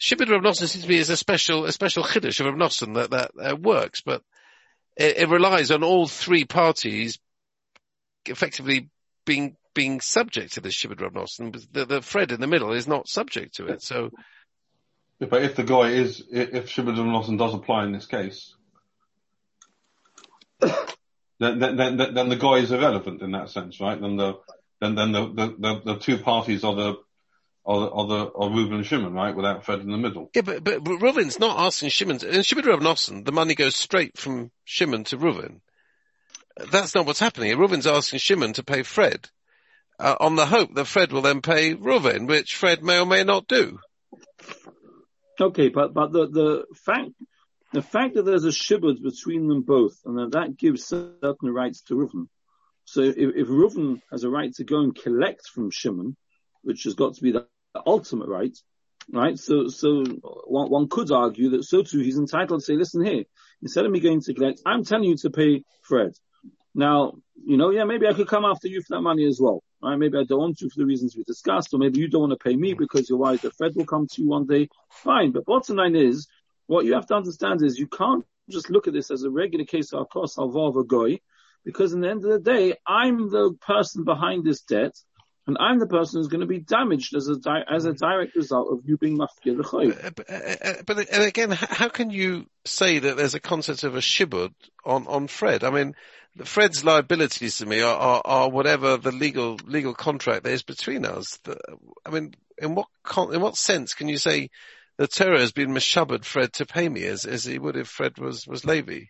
[0.00, 2.94] Shibud Rav Nosson seems to me as a special, a special chiddush of Rav Nosson
[2.94, 4.22] that, that uh, works, but
[4.96, 7.18] it, it relies on all three parties
[8.26, 8.88] effectively
[9.24, 11.52] being being subject to this Shibud Rav Nosson.
[11.72, 13.82] The, the Fred in the middle is not subject to it.
[13.82, 14.10] So
[15.18, 18.54] Yeah, But if the guy is, if Shibud and Lawson does apply in this case,
[21.40, 24.00] then, then, then, then then the guy is irrelevant in that sense, right?
[24.00, 24.34] Then the,
[24.80, 26.94] then, then the, the, the, the two parties are the,
[27.66, 29.34] are the, are the, are Reuben and Shimon, right?
[29.34, 30.30] Without Fred in the middle.
[30.34, 32.18] yeah, but but, but Reuven's not asking Shimon.
[32.18, 35.60] To, in Shibud Rav Nosson, the money goes straight from Shimon to Reuven.
[36.70, 37.56] That's not what's happening.
[37.56, 39.28] Reuven's asking Shimon to pay Fred.
[39.98, 43.22] Uh, on the hope that Fred will then pay Reuven, which Fred may or may
[43.22, 43.78] not do.
[45.40, 47.10] Okay, but but the the fact
[47.74, 51.82] the fact that there's a shibud between them both, and that that gives certain rights
[51.82, 52.28] to Reuven.
[52.84, 56.16] So if, if Reuven has a right to go and collect from Shimon,
[56.62, 58.56] which has got to be the, the ultimate right,
[59.12, 59.38] right?
[59.38, 60.04] So so
[60.46, 63.24] one, one could argue that so too he's entitled to say, listen here,
[63.62, 66.12] instead of me going to collect, I'm telling you to pay Fred.
[66.74, 69.62] Now, you know, yeah, maybe I could come after you for that money as well.
[69.82, 69.96] Right?
[69.96, 72.32] Maybe I don't want to for the reasons we discussed, or maybe you don't want
[72.32, 74.68] to pay me because you're worried that Fred will come to you one day.
[74.90, 75.32] Fine.
[75.32, 76.26] But bottom line is,
[76.66, 79.64] what you have to understand is you can't just look at this as a regular
[79.64, 81.20] case of course of a goy,
[81.64, 84.92] because in the end of the day, I'm the person behind this debt,
[85.46, 88.34] and I'm the person who's going to be damaged as a di- as a direct
[88.34, 89.92] result of you being mafkir the choy.
[89.92, 93.84] Uh, But, uh, uh, but and again, how can you say that there's a concept
[93.84, 94.52] of a shibud
[94.84, 95.64] on, on Fred?
[95.64, 95.94] I mean,
[96.44, 101.04] Fred's liabilities to me are, are, are whatever the legal legal contract there is between
[101.04, 101.38] us.
[102.04, 104.50] I mean, in what con- in what sense can you say
[104.96, 108.18] the Torah has been mishabed Fred to pay me as as he would if Fred
[108.18, 109.06] was was Levi?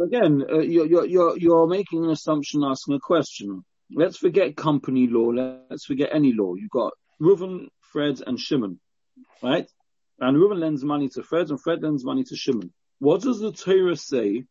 [0.00, 3.62] Again, uh, you're, you're, you're, making an assumption, asking a question.
[3.90, 5.60] Let's forget company law.
[5.68, 6.54] Let's forget any law.
[6.54, 8.80] You've got Reuven, Fred, and Shimon,
[9.42, 9.70] right?
[10.18, 12.72] And Reuven lends money to Fred, and Fred lends money to Shimon.
[12.98, 14.44] What does the Torah say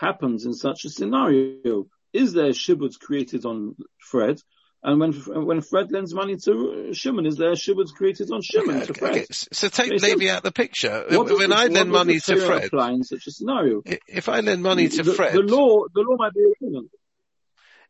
[0.00, 1.86] happens in such a scenario?
[2.12, 4.40] Is there shibud created on Fred?
[4.82, 8.94] And when when Fred lends money to Shimon, is there shibud created on Shimon to
[8.94, 9.10] Fred?
[9.10, 11.04] Okay, so take Okay, so Levi out of the picture.
[11.10, 13.82] What When I lend money to Fred, apply in such a scenario?
[13.84, 16.90] if I lend money to the, Fred, the law, the law might be irrelevant.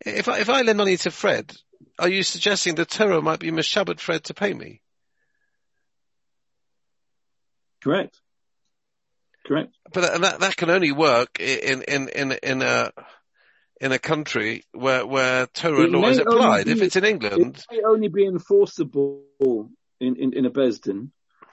[0.06, 1.54] if I if I lend money to Fred,
[1.98, 4.80] are you suggesting the Torah might be mishabed Fred to pay me?
[7.82, 8.18] Correct.
[9.46, 9.74] Correct.
[9.92, 12.92] But that that can only work in in in in a
[13.80, 16.68] in a country where where Torah It law is applied.
[16.68, 19.24] If it's in England, It may only be enforceable
[20.00, 21.10] in, in, in a Besdin,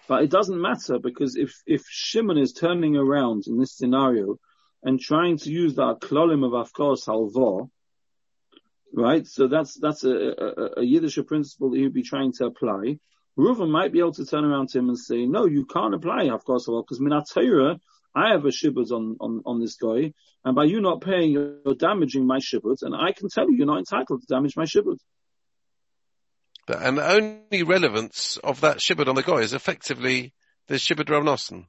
[0.08, 4.40] but it doesn't matter because if, if Shimon is turning around in this scenario
[4.84, 7.70] and trying to use the klolim of Afkos Halvor,
[8.94, 9.26] right?
[9.26, 13.00] So that's, that's a, a, a Yiddish principle that he'd be trying to apply.
[13.38, 16.26] Reuven might be able to turn around to him and say, no, you can't apply
[16.26, 17.80] Afkos Halvor because Minat Torah,
[18.16, 20.14] I have a shibud on, on, on this guy,
[20.46, 23.58] and by you not paying, you're, you're damaging my shibud, and I can tell you
[23.58, 24.98] you're not entitled to damage my shibud.
[26.66, 30.34] but- and the only relevance of that shibud on the guy is effectively
[30.68, 31.66] the shibud Rav Nosson.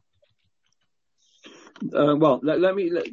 [1.93, 3.07] uh, well, let, let me let,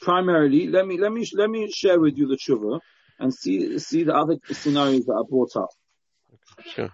[0.00, 2.80] primarily let me let me let me share with you the tshuva
[3.18, 5.68] and see see the other scenarios that are brought up.
[6.64, 6.90] Sure.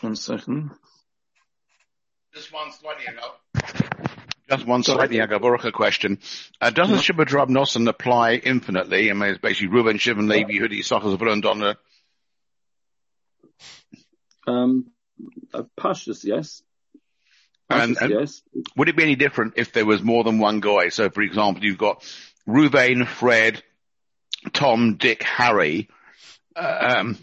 [0.00, 0.70] One second.
[2.34, 3.06] Just one slightly
[4.48, 6.18] Just one slightly Agavorka question.
[6.60, 9.10] Uh, doesn't Rab Nosson apply infinitely?
[9.10, 11.76] I mean, it's basically Reuben, Shimon, Levi, Issachar, Zebulun, and Donner.
[14.46, 14.86] Um,
[15.52, 16.62] uh, Pashtus, yes.
[17.68, 18.42] And- and- yes.
[18.76, 20.88] Would it be any different if there was more than one guy?
[20.88, 22.02] So, for example, you've got
[22.48, 23.62] Ruvain, Fred,
[24.54, 25.88] Tom, Dick, Harry,
[26.56, 27.18] uh, um,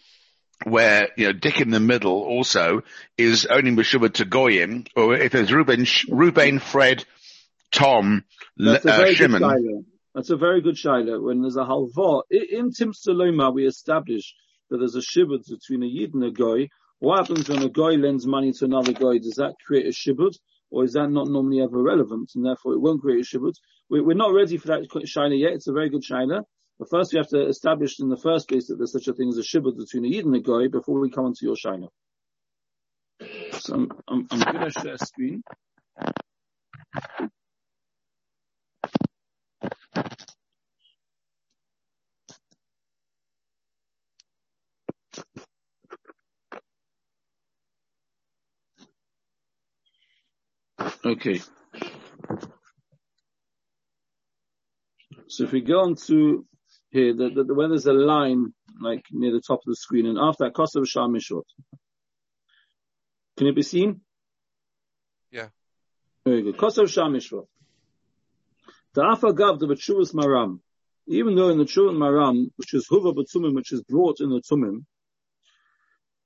[0.63, 2.83] where, you know, Dick in the middle also
[3.17, 7.05] is only Meshubah to Goyim, or if there's Ruben, Ruvain, Fred,
[7.75, 8.23] Tom,
[8.57, 9.41] That's a uh, very good Shimon.
[9.41, 9.85] shaila.
[10.13, 11.21] That's a very good shaila.
[11.21, 14.33] When there's a halva in Tim Saloma, we establish
[14.69, 16.69] that there's a shibud between a yid and a goy.
[16.99, 19.17] What happens when a guy lends money to another guy?
[19.17, 20.33] Does that create a shibud,
[20.71, 23.53] or is that not normally ever relevant, and therefore it won't create a shibud?
[23.89, 25.53] We- We're not ready for that shaila yet.
[25.53, 26.43] It's a very good shaila.
[26.79, 29.29] But first, we have to establish in the first place that there's such a thing
[29.29, 31.89] as a shibud between a yid and a guy before we come onto your shaila.
[33.59, 35.43] So I'm, I'm, I'm going to share screen.
[51.05, 51.39] Okay.
[55.27, 56.47] So if we go on to
[56.89, 60.17] here, the, the, where there's a line like near the top of the screen, and
[60.17, 61.43] after that, Kosovo Shah Mishot.
[63.37, 64.01] Can it be seen?
[65.31, 65.49] Yeah.
[66.25, 66.57] Very good.
[66.57, 67.45] Kosovo Shah Mishot.
[68.95, 70.59] The Afagav, the Bachuvas Maram.
[71.05, 74.41] even though in the Churun Maram, which is Huva B'Tumim, which is brought in the
[74.41, 74.85] Tumim,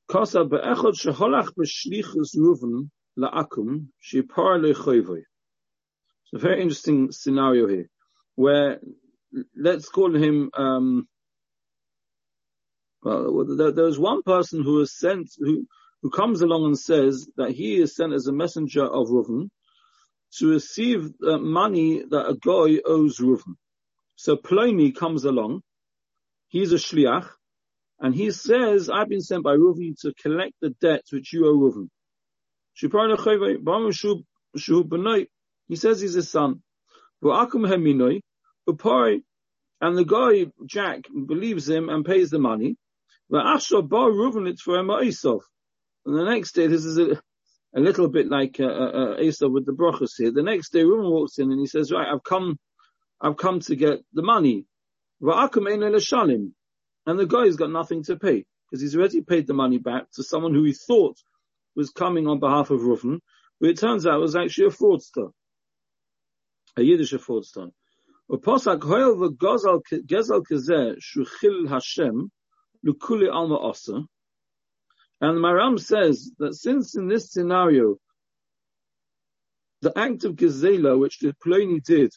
[0.10, 5.20] Kosa Be'echot Sheholach B'Shlichus Ruven La'akum Shipar Le'choivoi.
[5.20, 7.90] It's a very interesting scenario here,
[8.36, 8.80] where
[9.56, 11.08] let's call him, um,
[13.02, 15.66] well, there, there's one person who is sent, who,
[16.02, 19.50] who comes along and says that he is sent as a messenger of Reuven
[20.38, 23.56] to receive uh, money that a guy owes Reuven.
[24.16, 25.62] So Pliny comes along,
[26.50, 27.28] he's a shliach,
[28.00, 31.58] and he says, I've been sent by Reuven to collect the debt which you owe
[31.58, 31.90] Reuven.
[35.68, 36.64] He says he's his son.
[39.82, 42.78] And the guy, Jack, believes him and pays the money.
[43.32, 43.48] And
[46.06, 47.22] the next day, this is a,
[47.76, 50.32] a little bit like uh, uh, Asa with the brachas here.
[50.32, 52.58] The next day, Reuven walks in and he says, right, I've come,
[53.22, 54.66] I've come to get the money.
[55.22, 60.24] And the guy's got nothing to pay because he's already paid the money back to
[60.24, 61.18] someone who he thought
[61.76, 63.20] was coming on behalf of Reuven,
[63.60, 65.32] but it turns out was actually a fraudster,
[66.78, 67.72] a Yiddish fraudster.
[68.32, 72.32] Uposak v'gozal gezel shuchil Hashem
[72.86, 74.04] lukuli alma osa.
[75.22, 77.98] And Maram says that since in this scenario,
[79.82, 82.12] the act of Gezela, which the Pliny did,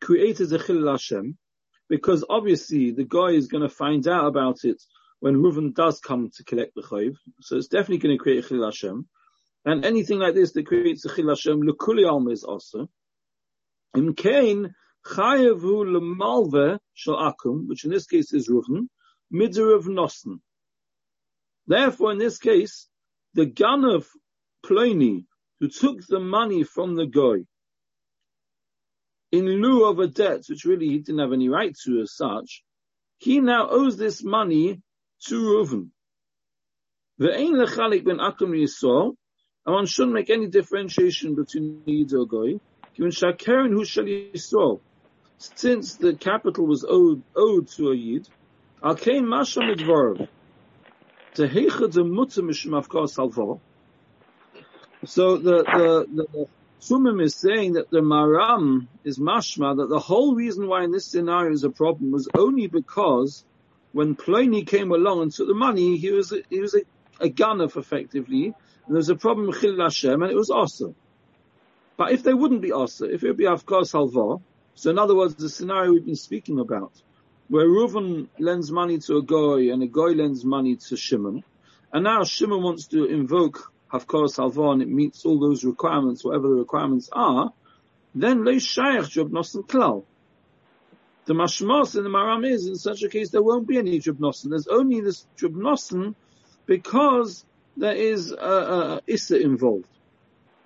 [0.00, 1.36] created a Chil Hashem,
[1.88, 4.82] because obviously the guy is going to find out about it
[5.24, 7.16] when Reuven does come to collect the chayv.
[7.40, 9.08] So it's definitely going to create a Chil Hashem.
[9.64, 12.90] And anything like this that creates a Chil Hashem, Lukuli Alma is also.
[13.94, 14.74] In Cain,
[15.06, 18.88] Chayavu Lemalve Shal Akum, which in this case is Reuven,
[19.32, 20.40] Midir of Nosen.
[21.66, 22.86] Therefore, in this case,
[23.32, 24.06] the gun of
[24.62, 25.24] Pliny,
[25.58, 27.46] who took the money from the guy,
[29.32, 32.62] in lieu of a debt which really he didn't have any right to as such,
[33.16, 34.82] he now owes this money
[35.26, 35.88] to Reuven.
[37.20, 39.14] Ve'ein lechalik ben Akum Yisrael,
[39.66, 42.60] and one shouldn't make any differentiation between Yid or Goy,
[42.94, 44.80] given Shakeren who shall Yisrael.
[45.38, 48.28] Since the capital was owed, owed to a Yid,
[48.82, 50.28] al kein masha midvarav,
[51.34, 53.60] teheicha de mutter.
[55.06, 56.48] So the, the, the,
[56.80, 61.06] Sumim is saying that the Maram is mashma, that the whole reason why in this
[61.06, 63.44] scenario is a problem was only because
[63.94, 66.80] when Pliny came along and took the money, he was a, he was a,
[67.20, 68.54] a ganef effectively, and
[68.88, 70.96] there was a problem with Chil Hashem, and it was also.
[71.96, 74.42] But if they wouldn't be also, if it would be Afkar Salva,
[74.74, 76.90] so in other words, the scenario we've been speaking about,
[77.46, 81.44] where Reuven lends money to a goy and a goy lends money to Shimon,
[81.92, 86.56] and now Shimon wants to invoke Hafkor and it meets all those requirements, whatever the
[86.56, 87.52] requirements are,
[88.12, 90.04] then Le Shaykh Job Nosen Klal.
[91.26, 94.18] The Mashmos in the Maram is, in such a case, there won't be any Job
[94.18, 94.50] Nosen.
[94.50, 95.54] There's only this Job
[96.66, 97.44] because
[97.76, 99.88] there is a, a, a Issa involved,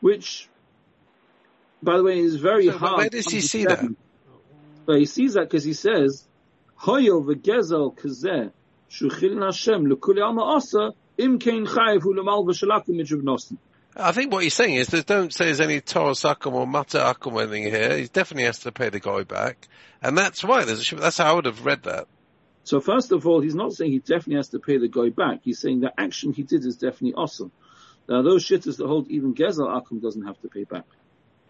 [0.00, 0.48] which,
[1.82, 2.98] by the way, is very So hard.
[2.98, 3.84] where does he see that?
[4.84, 6.26] But he sees that because he says,
[6.80, 8.52] Hoyel v'gezel kazeh
[8.90, 13.58] shuchil Hashem l'kuli alma asa im kein chayiv hu l'mal v'shalakum mijuv nosen.
[13.98, 16.98] I think what he's saying is that don't say there's any Torah Akum or Mata
[16.98, 17.98] Akum or anything here.
[17.98, 19.66] He definitely has to pay the guy back.
[20.00, 20.96] And that's why there's a.
[20.96, 22.06] That's how I would have read that.
[22.62, 25.40] So first of all, he's not saying he definitely has to pay the guy back.
[25.42, 27.50] He's saying the action he did is definitely awesome.
[28.08, 30.84] Now those shitters that hold even Gezel Akum doesn't have to pay back,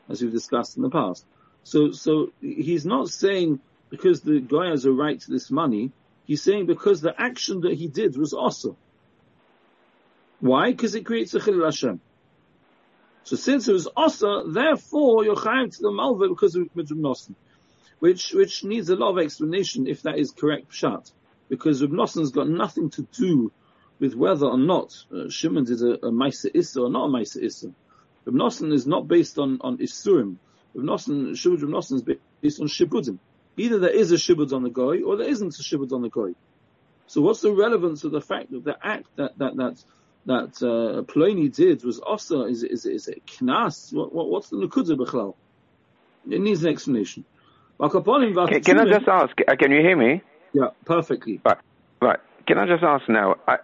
[0.08, 1.24] as we've discussed in the past.
[1.64, 5.92] So, so he's not saying because the guy has a right to this money.
[6.24, 8.76] He's saying because the action that he did was awesome.
[10.40, 10.70] Why?
[10.70, 12.00] Because it creates a Chilul Hashem.
[13.28, 17.34] So since it was Asa, therefore you're chayav to the Malva because of Midrash Nosen,
[17.98, 21.12] which which needs a lot of explanation if that is correct pshat,
[21.50, 23.52] because Reb Nosen's got nothing to do
[23.98, 27.42] with whether or not uh, Shimon did a, a Maisa Issa or not a Maisa
[27.42, 27.70] Issa.
[28.24, 30.36] Reb is not based on on Isurim.
[30.72, 32.02] Reb Nosen, Shibud Reb is
[32.40, 33.18] based on Shibudim.
[33.58, 36.08] Either there is a Shibud on the guy or there isn't a Shibud on the
[36.08, 36.34] guy.
[37.08, 39.84] So what's the relevance of the fact that the act that that that
[40.28, 43.92] that uh, Pliny did was also is is is it knas?
[43.92, 45.34] What, what what's the nukuda b'chlal?
[46.30, 47.24] It needs an explanation.
[47.80, 49.36] Can, can I just ask?
[49.46, 50.20] uh, Can you hear me?
[50.52, 51.40] Yeah, perfectly.
[51.44, 51.58] Right.
[52.02, 52.18] Right.
[52.46, 53.36] Can I just ask now?
[53.46, 53.58] I,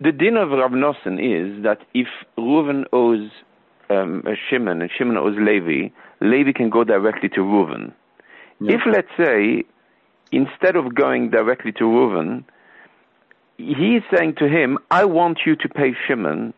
[0.00, 3.30] the din of Rav Nosson is that if Reuven owes
[3.88, 5.88] um, a Shimon and Shimon owes Levi,
[6.20, 7.94] Levi can go directly to Reuven.
[8.60, 8.74] Yeah.
[8.74, 9.64] If let's say
[10.30, 12.44] instead of going directly to Reuven,
[13.58, 16.54] he's saying to him, "I want you to pay Shimon,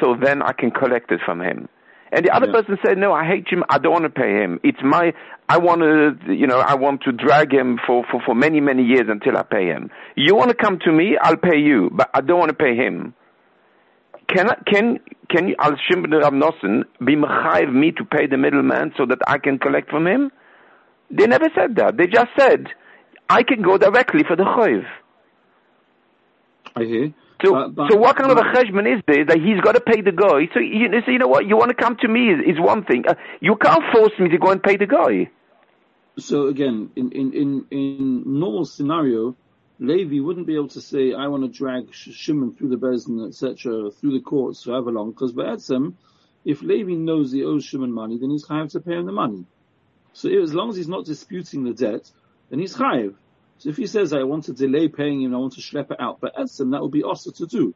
[0.00, 1.68] so then I can collect it from him."
[2.14, 2.52] And the other Yeah.
[2.60, 3.64] person said, no, I hate him.
[3.70, 4.60] I don't want to pay him.
[4.62, 5.14] It's my,
[5.48, 8.82] I want to, you know, I want to drag him for, for, for many, many
[8.82, 9.90] years until I pay him.
[10.14, 11.16] You want to come to me?
[11.18, 13.14] I'll pay you, but I don't want to pay him.
[14.28, 14.98] Can I, can,
[15.30, 19.18] can you, Al Shimon Rav Nosson be mechayiv me to pay the middleman so that
[19.26, 20.30] I can collect from him?
[21.10, 21.96] They never said that.
[21.96, 22.66] They just said,
[23.30, 24.84] I can go directly for the chayiv.
[26.76, 27.14] I hear.
[27.44, 29.80] So, But- but- so what kind of a cheshbon is this that he's got to
[29.80, 30.48] pay the guy?
[30.54, 31.46] So you, so you know what?
[31.46, 33.04] You want to come to me is, is one thing.
[33.06, 35.28] Uh, you can't force me to go and pay the guy.
[36.18, 39.34] So again, in, in, in, in normal scenario,
[39.80, 43.26] Levi wouldn't be able to say, I want to drag Sh- Shimon through the Bezdin,
[43.26, 45.94] etc., through the courts, however long, because Ba'etzem,
[46.44, 49.44] if Levi knows he owes Shimon money, then he's chayav to pay him the money.
[50.12, 52.10] So as long as he's not disputing the debt,
[52.50, 53.14] then he's chayav.
[53.62, 56.00] So if he says, I want to delay paying him, I want to schlep it
[56.00, 57.72] out, Ba'etzem, that would be also to do.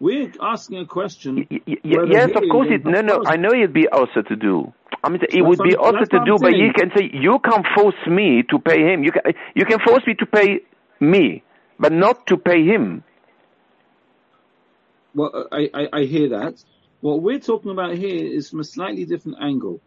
[0.00, 1.46] We're asking a question.
[1.50, 2.86] Y- y- yes, of course it.
[2.86, 4.72] No, no, I know it'd be also to do.
[5.04, 8.02] I mean, it would be also to do, but you can say you can't force
[8.06, 9.04] me to pay him.
[9.04, 10.60] You can you can force me to pay
[11.00, 11.42] me,
[11.78, 13.04] but not to pay him.
[15.14, 16.64] Well, I, I, I hear that.
[17.02, 19.82] What we're talking about here is from a slightly different angle.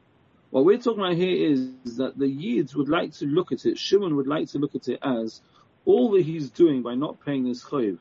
[0.53, 3.65] What we're talking about here is, is that the Yids would like to look at
[3.65, 5.41] it, Shimon would like to look at it as
[5.83, 7.97] all that he's doing by not paying his chayiv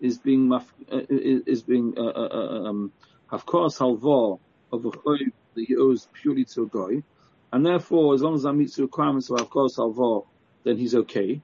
[0.00, 2.92] is being maf- uh, is being uh, uh, uh, um,
[3.30, 7.04] of a chayiv that he owes purely to a guy,
[7.52, 10.26] and therefore, as long as that meets the requirements of hafkar halvar,
[10.64, 11.40] then he's okay.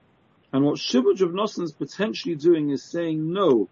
[0.53, 3.69] And what Shibud of is potentially doing is saying, no,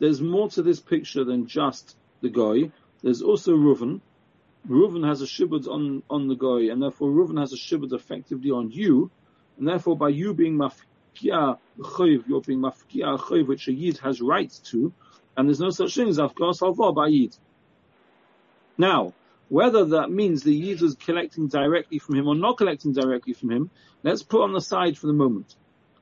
[0.00, 2.70] there's more to this picture than just the guy.
[3.02, 4.02] There's also Reuven.
[4.68, 8.50] Reuven has a shibud on, on the guy, and therefore Reuven has a shibud effectively
[8.50, 9.10] on you,
[9.58, 14.20] and therefore by you being mafkia chayv, you're being mafkia chayv, which a yid has
[14.20, 14.92] rights to,
[15.36, 17.36] and there's no such thing as afkar salvar by yid.
[18.76, 19.14] Now,
[19.48, 23.52] whether that means the yid is collecting directly from him or not collecting directly from
[23.52, 23.70] him,
[24.02, 25.54] let's put on the side for the moment.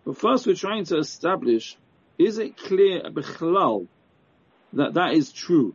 [0.04, 1.76] But first we're trying to establish,
[2.18, 5.74] is it clear, that that is true?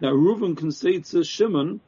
[0.00, 1.80] That Reuven can say to Shimon,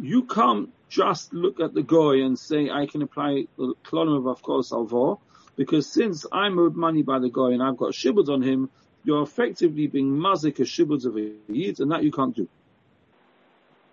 [0.00, 4.38] you can't just look at the guy and say, I can apply the klonim of
[4.38, 5.18] Avkor Salvar,
[5.56, 8.70] because since I'm owed money by the guy and I've got shibud on him,
[9.04, 12.48] you're effectively being mazik a shibud of a yid, and that you can't do.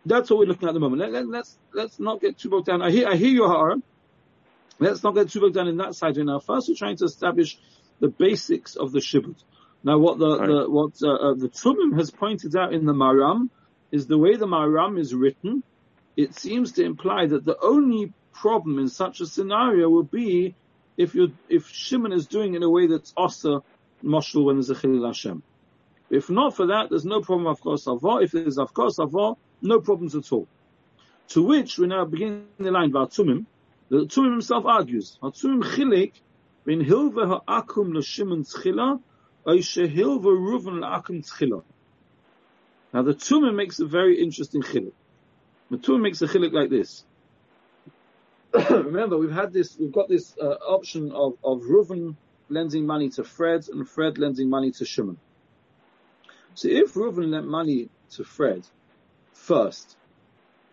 [0.06, 1.02] That's what we're looking at at the moment.
[1.02, 2.82] Let, let, let's, let's not get too bogged down.
[2.82, 3.78] I hear, I hear you, Hara.
[4.80, 6.40] Let's not get too bogged down in that side right now.
[6.40, 7.60] First, we're trying to establish
[8.00, 9.36] the basics of the shibud.
[9.84, 13.50] Now, what the, the what uh, uh, the Tumim has pointed out in the Maram
[13.92, 15.64] is the way the Maram is written.
[16.16, 20.56] It seems to imply that the only problem in such a scenario would be
[20.98, 23.64] if you if Shimon is doing it in a way that's also
[24.04, 25.42] moshul when there's a chilul Hashem.
[26.10, 28.24] If not for that, there's no problem of course avah.
[28.24, 30.48] If there's of course avah, no problems at all.
[31.30, 33.46] To which we now begin the line about Tumim.
[33.90, 36.14] The Tumim himself argues, Tumim chilik
[36.66, 39.00] ben hilva ha'akum l'Shimon tchila
[39.44, 39.64] now the
[43.14, 44.92] Tumim makes a very interesting chiluk.
[45.78, 47.04] Tumah makes a chiluk like this.
[48.70, 52.16] Remember, we've had this, we've got this uh, option of, of Reuven
[52.50, 55.18] lending money to Fred and Fred lending money to Shimon.
[56.54, 58.68] So if Reuven lent money to Fred
[59.34, 59.96] first,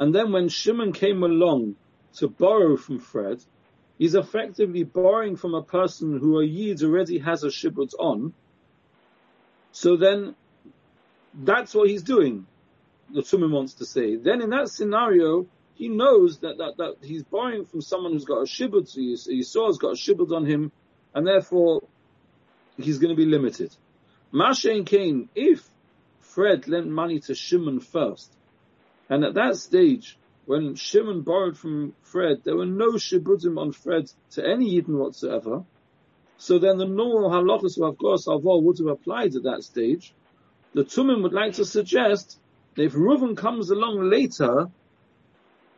[0.00, 1.76] and then when Shimon came along
[2.14, 3.40] to borrow from Fred,
[3.98, 8.34] he's effectively borrowing from a person who a Yid already has a shibud on,
[9.72, 10.34] so then,
[11.34, 12.46] that's what he's doing.
[13.12, 14.16] The Tumim wants to say.
[14.16, 18.40] Then in that scenario, he knows that, that, that he's borrowing from someone who's got
[18.40, 20.72] a shibud, so Yisrael has got a shibud on him,
[21.14, 21.82] and therefore,
[22.76, 23.74] he's going to be limited.
[24.32, 25.66] Masha and Cain, if
[26.20, 28.30] Fred lent money to Shimon first,
[29.08, 34.10] and at that stage, when Shimon borrowed from Fred, there were no shibudim on Fred
[34.32, 35.64] to any Yidden whatsoever,
[36.38, 40.14] so then the normal halachas of Avgor Salvar would have applied at that stage.
[40.74, 42.38] The Tumim would like to suggest
[42.80, 44.68] if Reuven comes along later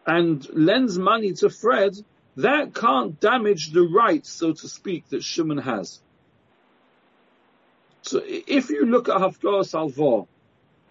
[0.07, 1.95] and lends money to Fred,
[2.37, 6.01] that can't damage the rights, so to speak, that Shimon has.
[8.03, 10.27] So if you look at Hafgar Salvar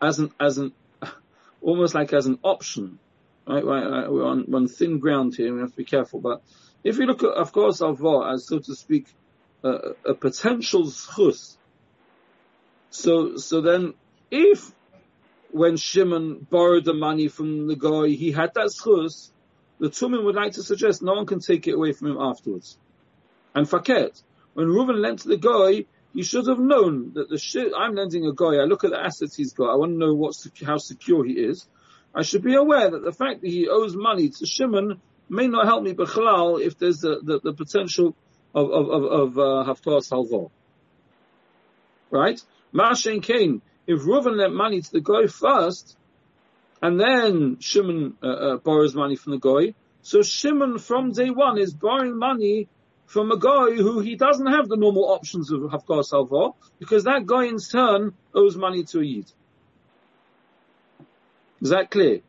[0.02, 0.74] as an, as an,
[1.62, 3.00] almost like as an option,
[3.48, 6.42] right, right, we're on, on thin ground here, we have to be careful, but
[6.84, 9.08] if you look at Hafgar Salvar as, so to speak,
[9.64, 11.58] a, a potential schus.
[12.92, 13.94] So, so then,
[14.32, 14.72] if
[15.52, 19.32] when Shimon borrowed the money from the guy, he had that schus,
[19.80, 22.78] the Tumim would like to suggest no one can take it away from him afterwards.
[23.56, 24.22] And faket,
[24.54, 28.34] when Reuven lent the guy, he should have known that the shit, I'm lending a
[28.34, 30.34] guy, I look at the assets he's got, I want to know what,
[30.66, 31.68] how secure he is.
[32.14, 35.66] I should be aware that the fact that he owes money to Shimon may not
[35.66, 38.16] help me bechalal if there's the, the, the potential
[38.56, 40.50] of, of, of, of uh, Halvor.
[42.10, 42.42] Right?
[42.74, 45.98] Mashen Kane, if Reuven lent money to the guy first,
[46.80, 49.74] and then Shimon uh, uh, borrows money from the guy,
[50.04, 52.68] so Shimon from day one is borrowing money
[53.08, 57.26] from a guy who he doesn't have the normal options of Haftar Salva, because that
[57.26, 59.32] guy in turn owes money to a Yid.
[61.62, 62.20] Is that clear?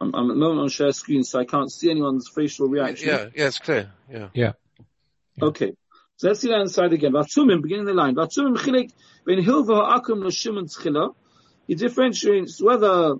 [0.00, 3.08] I'm, I'm at the moment on share screen, so I can't see anyone's facial reaction.
[3.08, 3.90] Yeah, yeah, it's clear.
[4.08, 4.28] Yeah.
[4.32, 4.52] Yeah.
[5.40, 5.72] Okay.
[6.22, 7.10] So let's see that inside again.
[7.14, 8.14] Vatumim, beginning the line.
[8.14, 8.92] Vatumim chilik
[9.26, 11.16] ben hilva ha'akum l'shimon tchila.
[11.66, 13.16] He differentiates whether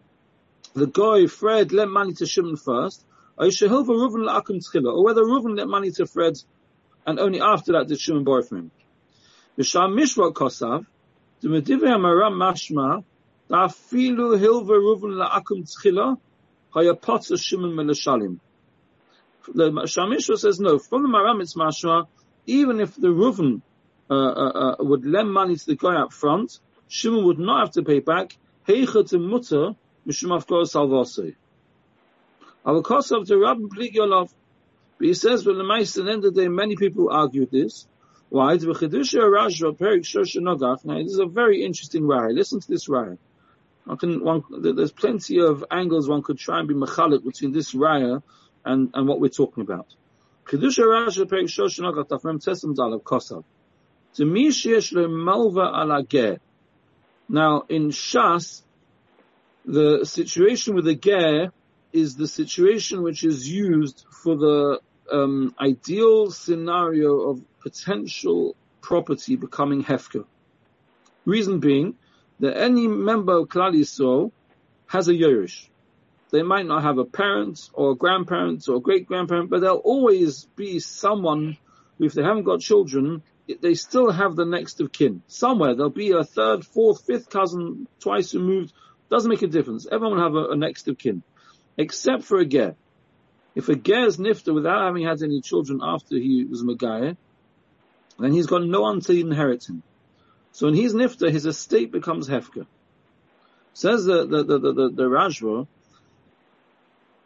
[0.74, 3.05] the guy, Fred, lent money to Shimon first,
[3.36, 6.34] or Shehilva Reuven la'akum tchila, or whether Reuven lent money to Fred,
[7.05, 8.70] and only after that did Shimon borrow from him.
[9.59, 10.86] V'sham mishra kosav,
[11.40, 13.03] the medivei ha'maram mashma,
[13.50, 16.18] da'afilu hilva Reuven la'akum tchila,
[16.72, 18.38] hayapotza Shimon melashalim.
[19.53, 20.78] The Shamishra says no.
[20.78, 22.07] From the Maram it's mashma,
[22.47, 23.61] even if the Reuven
[24.11, 27.70] uh, uh, uh, would lend money to the guy up front, Shimon would not have
[27.72, 28.36] to pay back.
[28.68, 29.74] Heicha to mutter
[30.07, 31.34] mishum afkor salvasi.
[32.64, 34.32] Avakosov to Rabbi Pligi Olav.
[34.99, 37.47] But he says, well, the mice, at the end of the day, many people argue
[37.47, 37.88] this.
[38.28, 38.55] Why?
[38.57, 38.74] This is a
[41.26, 42.34] very interesting raya.
[42.34, 43.18] Listen to this raya.
[44.76, 48.22] There's plenty of angles one could try and be machalik between this raya
[48.64, 49.86] and, and what we're talking about.
[50.45, 50.93] Kedusha.
[54.14, 54.53] To me,
[55.59, 56.38] ala ger.
[57.28, 58.62] Now, in Shas,
[59.64, 61.53] the situation with the ger
[61.93, 64.80] is the situation which is used for the
[65.11, 70.24] um, ideal scenario of potential property becoming hefker.
[71.24, 71.95] Reason being
[72.40, 74.32] that any member of Klal Yisrael
[74.86, 75.68] has a Yerush.
[76.33, 79.76] They might not have a parent or a grandparent or a great grandparent, but there'll
[79.76, 81.59] always be someone
[81.99, 83.22] if they haven't got children,
[83.61, 85.22] they still have the next of kin.
[85.28, 88.72] Somewhere there'll be a third, fourth, fifth cousin twice removed.
[89.11, 89.87] Doesn't make a difference.
[89.91, 91.22] Everyone will have a, a next of kin.
[91.76, 92.74] Except for a ger.
[93.55, 97.16] If a ger is nifta without having had any children after he was Megaya,
[98.18, 99.83] then he's got no one to inherit him.
[100.53, 102.66] So when he's nifta, his estate becomes hefker.
[103.74, 105.66] Says the, the, the, the, the, the Rajva,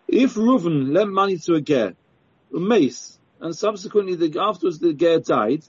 [0.08, 1.94] if Reuven lent money to a ger,
[2.54, 5.62] a mace, and subsequently the, afterwards the ger died,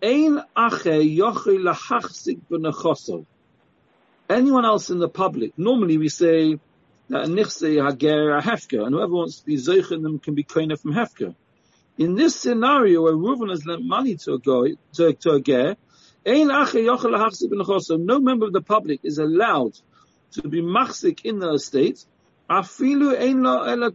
[0.00, 3.26] Ein ache yochei lahachzik.
[4.30, 6.60] Anyone else in the public, normally we say
[7.08, 10.44] that a nichse hager a hefker, and whoever wants to be zeichen them can be
[10.44, 11.34] koina from hefker.
[11.96, 15.76] In this scenario where Reuven has lent money to a guy, to, to a ger,
[16.24, 19.72] Ein ache yochei lahachzik no member of the public is allowed
[20.32, 22.04] to be machzik in the estate,
[22.48, 23.92] afilu ein lo ela.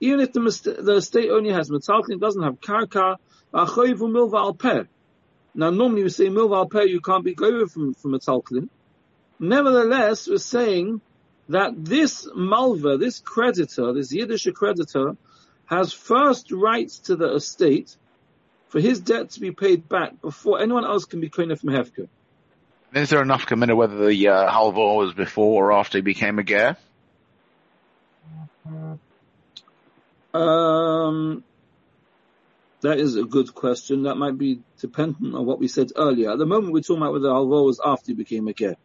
[0.00, 3.16] Even if the, the estate only has metalklin, doesn't have karka,
[3.54, 4.84] achoivu milva al peh.
[5.54, 8.18] Now normally we say milva al peh, you can't be going from, from.
[9.38, 11.00] Nevertheless, we're saying
[11.48, 15.16] that this malva, this creditor, this Yiddish creditor,
[15.66, 17.96] has first rights to the estate
[18.68, 22.08] for his debt to be paid back before anyone else can be koine from Hefka.
[22.94, 26.42] Is there enough committed whether the uh, halvor was before or after he became a
[26.42, 26.76] ger?
[30.34, 31.44] Um,
[32.82, 34.04] that is a good question.
[34.04, 36.32] That might be dependent on what we said earlier.
[36.32, 38.76] At the moment, we're talking about whether halvor was after he became a ger.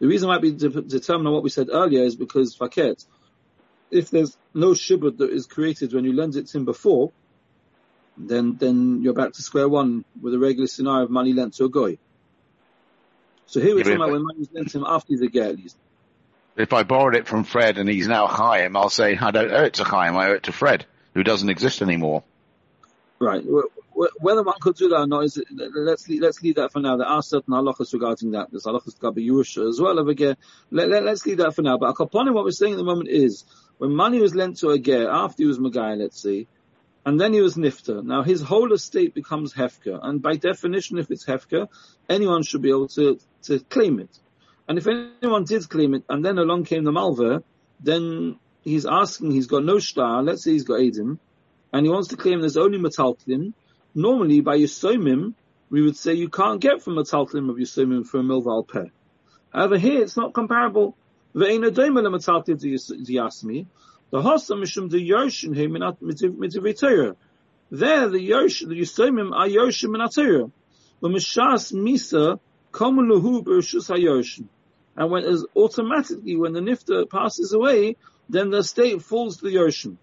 [0.00, 3.04] The reason might be de- determined on what we said earlier is because faket,
[3.90, 7.12] if there's no shibud that is created when you lend it to him before,
[8.16, 11.64] then then you're back to square one with a regular scenario of money lent to
[11.64, 11.98] a guy.
[13.46, 15.44] So here we're talking about when money was lent to him after he's a ger
[15.44, 15.76] at least.
[16.56, 19.64] If I borrowed it from Fred and he's now Chaim, I'll say I don't owe
[19.64, 22.22] it to Chaim, I owe it to Fred, who doesn't exist anymore.
[23.18, 23.42] Right.
[23.44, 26.80] Wh- Whether one could do that or not is let's leave, let's leave that for
[26.80, 26.96] now.
[26.96, 28.50] There are certain halachas regarding that.
[28.50, 29.98] There's halachas gabi Yerusha as well.
[29.98, 30.36] Of a ger.
[30.70, 31.78] Let, let, let's leave that for now.
[31.78, 33.44] But upon what we're saying at the moment is
[33.78, 36.46] when money was lent to a ger after he was Magai, let's see,
[37.06, 38.04] and then he was nifta.
[38.04, 41.68] Now his whole estate becomes hefker, and by definition, if it's hefker,
[42.08, 44.10] anyone should be able to to claim it.
[44.68, 47.42] And if anyone did claim it, and then along came the malver,
[47.80, 50.22] then he's asking, he's got no star.
[50.22, 51.18] Let's say he's got Adim,
[51.72, 53.52] and he wants to claim there's only metalklin.
[53.94, 55.34] Normally, by Yisomim,
[55.70, 58.86] we would say you can't get from metalklin of Yisomim for a milval peh.
[59.52, 60.96] However, here it's not comparable.
[61.32, 61.44] The
[64.22, 67.16] Hossa Mishum the Yoshin him mitivitera.
[67.70, 70.50] There, the Yosh, the Yisomim are Yoshim and Atera.
[71.00, 72.38] But Mishas Misa
[72.72, 74.48] Komu lahu b'rishus hayoshim.
[74.96, 77.96] And when, is automatically when the nifta passes away,
[78.28, 79.96] then the estate falls to the Yoshim.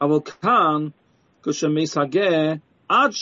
[0.00, 0.94] Aval kan
[2.90, 3.14] ad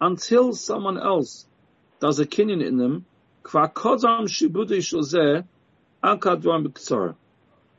[0.00, 1.46] until someone else
[2.00, 3.06] does a kinyan in them.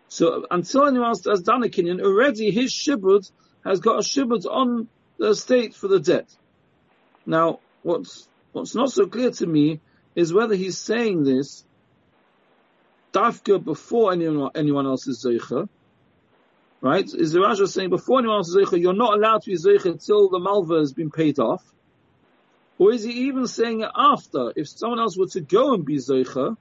[0.10, 3.30] So until anyone else has done a kinyan, already his shibud
[3.66, 4.88] has got a shibud on
[5.18, 6.30] the estate for the debt.
[7.26, 9.82] Now, what's what's not so clear to me
[10.18, 11.63] is whether he's saying this
[13.13, 15.70] dafka before anyone anyone else is zeicha,
[16.82, 17.05] right?
[17.13, 19.86] Is the Raja saying before anyone else is zeicha, you're not allowed to be zeicha
[19.86, 21.63] until the malva has been paid off,
[22.80, 24.51] or is he even saying after?
[24.55, 26.57] If someone else were to go and be zeicha,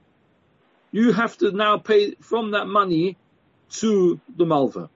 [0.91, 3.17] you have to now pay from that money
[3.81, 4.91] to the malva.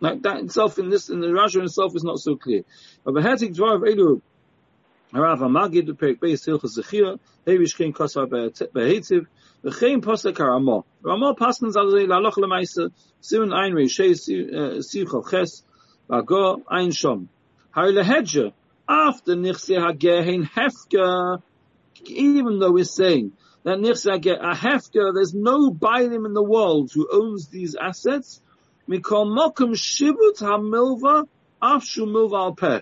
[0.00, 2.64] Like that itself in this, in the Raja himself is not so clear.
[3.02, 4.20] But the Hetik Dvar of Elu,
[5.20, 9.26] Rav Amagid, the Perik Beis Hilchas Zechir, Hevish King Kosar Behetiv,
[9.62, 10.84] V'chein Posek HaRamah.
[11.02, 12.90] Ramah Pasnans Al Laloch Lemaisa,
[13.22, 15.62] Simen Ein Reishei uh, Siv Ches,
[16.08, 17.28] Vago Ein Shom.
[17.72, 18.52] Hari Lehedja,
[18.88, 21.42] after Nichse Hagehin Hefka,
[22.06, 23.32] even though we're saying
[23.64, 28.40] that Nichse a Hefka, there's no Bailim in the world who owns these assets,
[28.88, 31.26] Mikol Mokum Shibut HaMilva,
[31.62, 32.80] Afshu Milva Al Peh.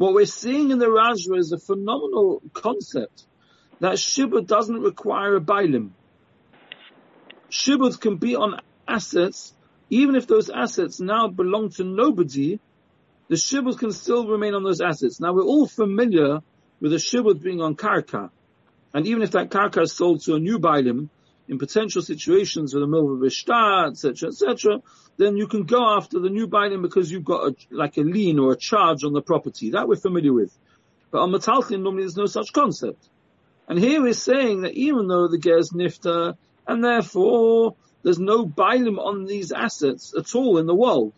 [0.00, 3.26] What we're seeing in the Rajra is a phenomenal concept
[3.80, 5.90] that Shibud doesn't require a Bailim.
[7.50, 9.52] Shibud can be on assets,
[9.90, 12.58] even if those assets now belong to nobody,
[13.28, 15.20] the Shibud can still remain on those assets.
[15.20, 16.38] Now we're all familiar
[16.80, 18.30] with a Shibud being on Karka.
[18.94, 21.10] And even if that Karka is sold to a new Bailim,
[21.50, 23.26] in potential situations with a Milva
[23.90, 24.80] etc., etc.,
[25.16, 28.38] then you can go after the new Bailim because you've got a, like a lien
[28.38, 29.72] or a charge on the property.
[29.72, 30.56] That we're familiar with.
[31.10, 33.04] But on Metalchin, normally there's no such concept.
[33.66, 36.36] And here we're saying that even though the Ger's Nifta,
[36.68, 37.74] and therefore
[38.04, 41.12] there's no Bailim on these assets at all in the world.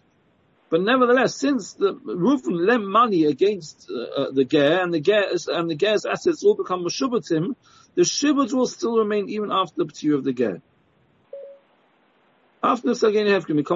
[0.70, 5.68] But nevertheless, since the Reuven lent money against uh, the Ger, and the Ger and
[5.68, 7.54] the Ger's assets all become Meshubatim,
[7.94, 10.62] the Shibud will still remain even after the P'tir of the Ger.
[12.62, 13.66] After the Vanachostim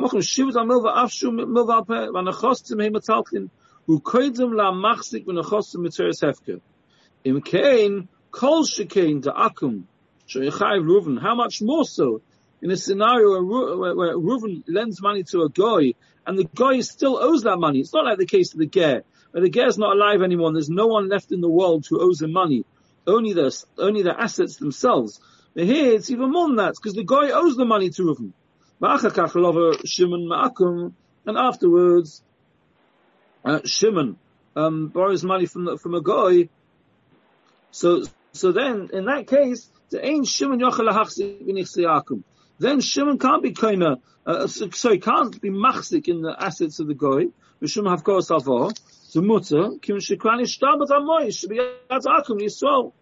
[3.89, 6.61] Vanachostim Mitzeres.
[7.25, 7.43] Im
[8.31, 8.65] Kol
[11.19, 12.23] how much more so
[12.63, 15.95] in a scenario where, where, where Reuven lends money to a guy,
[16.27, 17.81] and the guy still owes that money.
[17.81, 20.49] It's not like the case of the Ger, where the Ger is not alive anymore,
[20.49, 22.65] and there's no one left in the world who owes him money.
[23.07, 25.21] Only the, only the assets themselves.
[25.55, 28.03] But here, it's even more than that, because the guy owes the money to
[29.41, 30.29] lover Shimon
[31.25, 32.23] and afterwards,
[33.45, 34.19] uh, Shimon,
[34.55, 36.49] um, borrows money from the, from a guy.
[37.71, 40.61] So, so then, in that case, the ain't Shimon
[42.59, 43.83] Then Shimon can't be kind
[44.27, 47.29] uh, so, sorry, can't be machzik in the assets of the guy.
[49.13, 52.93] The mutter, Kim Shekran Ishtabat Amoy, Shibiyat Akum Yisrael.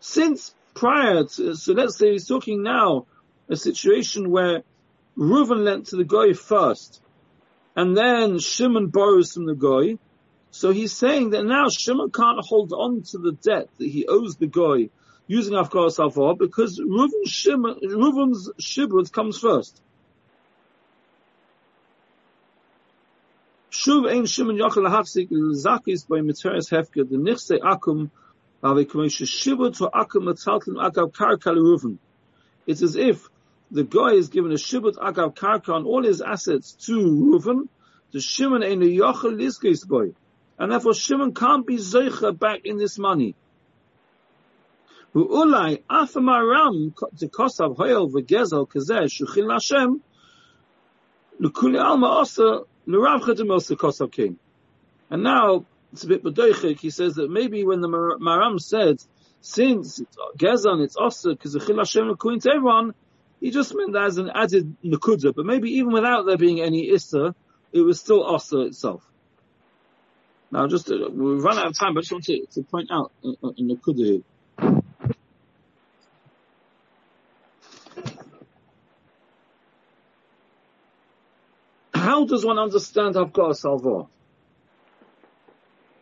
[0.00, 3.06] Since prior to, so let's say he's talking now,
[3.48, 4.62] a situation where
[5.16, 7.02] Reuven lent to the guy first,
[7.74, 9.98] and then Shimon borrows from the guy.
[10.50, 14.36] So he's saying that now Shimon can't hold on to the debt that he owes
[14.36, 14.90] the guy
[15.26, 19.80] using Afkar Safar because Reuven Shimon, Reuven's Shibud comes first.
[23.78, 28.10] Shuv ein Shimon Yochel Hafsik Zakis by Hefke the Akum
[28.60, 31.98] Ave Shiva to Akum Akav Karka Leruven.
[32.66, 33.28] It's as if
[33.70, 37.68] the guy is given a Shibut Akav Karka on all his assets to Reuven,
[38.10, 40.12] the Shimon ein Yochel Liskis boy.
[40.58, 43.36] And therefore Shimon can't be Zeicha back in this money.
[45.14, 50.02] U'ulai afamaram to kosav hoyel v'gezel kazeh shuchil Hashem
[51.78, 52.24] alma
[55.10, 58.96] and now, it's a bit bedoichik, he says that maybe when the Maram said,
[59.40, 62.94] since it's Gezan, it's also because the Chil Hashem Lekuin to everyone,
[63.40, 66.90] he just meant that as an added Nakuda, but maybe even without there being any
[66.90, 67.34] Issa,
[67.72, 69.02] it was still Osir itself.
[70.50, 72.90] Now just, uh, we've run out of time, but I just want to, to point
[72.90, 74.22] out uh, uh, in, the Nakuda here.
[82.18, 84.10] How does one understand Havkar Salvo?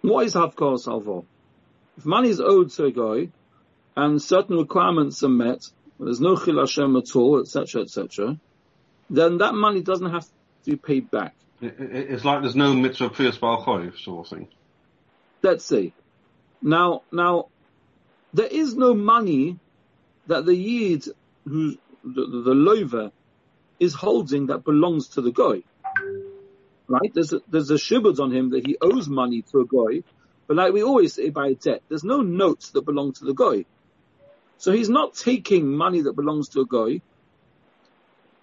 [0.00, 1.26] What is Havkar Salvo?
[1.98, 3.28] If money is owed to a guy,
[3.94, 5.62] and certain requirements are met,
[6.00, 8.40] there's no Chil Hashem at all, etc., etc.,
[9.10, 10.30] then that money doesn't have to
[10.70, 11.34] be paid back.
[11.60, 14.48] It, it, it's like there's no mitzvah priyas choiv sort of thing.
[15.42, 15.92] Let's see.
[16.62, 17.48] Now, now,
[18.32, 19.58] there is no money
[20.28, 21.08] that the Yid,
[21.46, 23.12] who, the, the, the lover,
[23.78, 25.62] is holding that belongs to the guy.
[26.88, 27.12] Right?
[27.12, 30.02] There's a, there's a shibud on him that he owes money to a guy,
[30.46, 33.64] but like we always say by debt, there's no notes that belong to the guy.
[34.58, 37.00] So he's not taking money that belongs to a guy.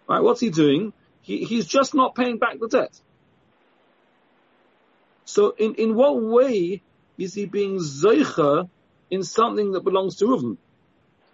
[0.08, 0.22] Right?
[0.22, 0.94] What's he doing?
[1.22, 3.00] He, he's just not paying back the debt.
[5.26, 6.82] So in, in what way
[7.18, 8.70] is he being zeicha
[9.10, 10.58] in something that belongs to Reuven?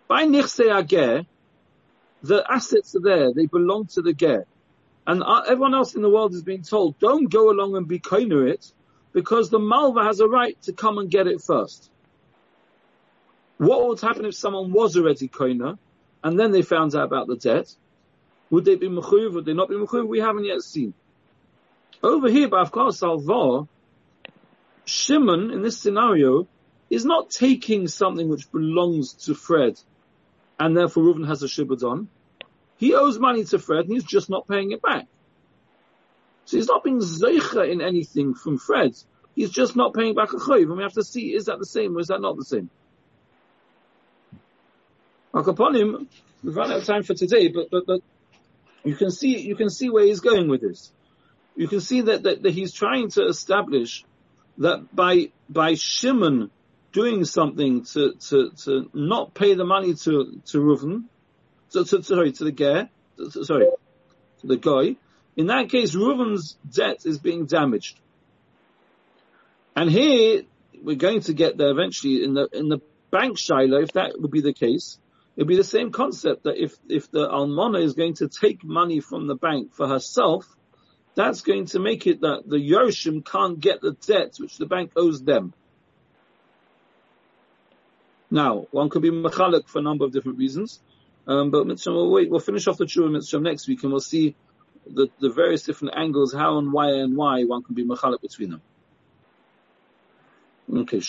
[0.07, 1.25] By nichse ageh,
[2.21, 4.45] the assets are there, they belong to the ger.
[5.07, 8.47] And everyone else in the world is being told, don't go along and be koiner
[8.49, 8.71] it,
[9.11, 11.89] because the malva has a right to come and get it first.
[13.57, 15.77] What would happen if someone was already koiner,
[16.23, 17.73] and then they found out about the debt?
[18.51, 19.33] Would they be mechuyev?
[19.33, 20.07] Would they not be mechuyev?
[20.07, 20.93] We haven't yet seen.
[22.01, 23.67] Over here, by Avkar Salvar,
[24.85, 26.47] Shimon, in this scenario,
[26.89, 29.79] is not taking something which belongs to Fred,
[30.59, 32.09] and therefore Reuven has a shibud on.
[32.79, 35.05] He owes money to Fred, and he's just not paying it back.
[36.45, 38.95] So he's not being zeicha in anything from Fred.
[39.35, 41.65] He's just not paying back a chayiv, and we have to see, is that the
[41.65, 42.69] same or is that not the same?
[45.33, 46.09] Upon him,
[46.41, 47.99] we've run out of time for today, but, but, but
[48.85, 50.91] you can see, you can see where he's going with this.
[51.57, 54.05] You can see that, that, that he's trying to establish
[54.57, 56.49] that by, by Shimon
[56.93, 61.03] doing something to, to, to not pay the money to, to Reuven,
[61.71, 62.89] to, sorry, to the Ger,
[63.29, 63.67] sorry,
[64.41, 64.95] to the guy,
[65.35, 67.99] in that case, Reuven's debt is being damaged.
[69.75, 70.43] And here,
[70.81, 72.79] we're going to get there eventually in the, in the
[73.11, 74.97] bank Shiloh, if that would be the case,
[75.35, 78.99] it'd be the same concept that if, if the Almana is going to take money
[78.99, 80.45] from the bank for herself,
[81.15, 84.91] that's going to make it that the Yoshim can't get the debt which the bank
[84.95, 85.53] owes them.
[88.31, 90.81] Now, one could be machalik for a number of different reasons,
[91.27, 93.99] um, but Mitzvah, we'll wait, we'll finish off the Shura Mitzvah next week and we'll
[93.99, 94.35] see
[94.87, 98.51] the, the various different angles, how and why and why one can be machalik between
[98.51, 98.61] them.
[100.73, 100.99] Okay.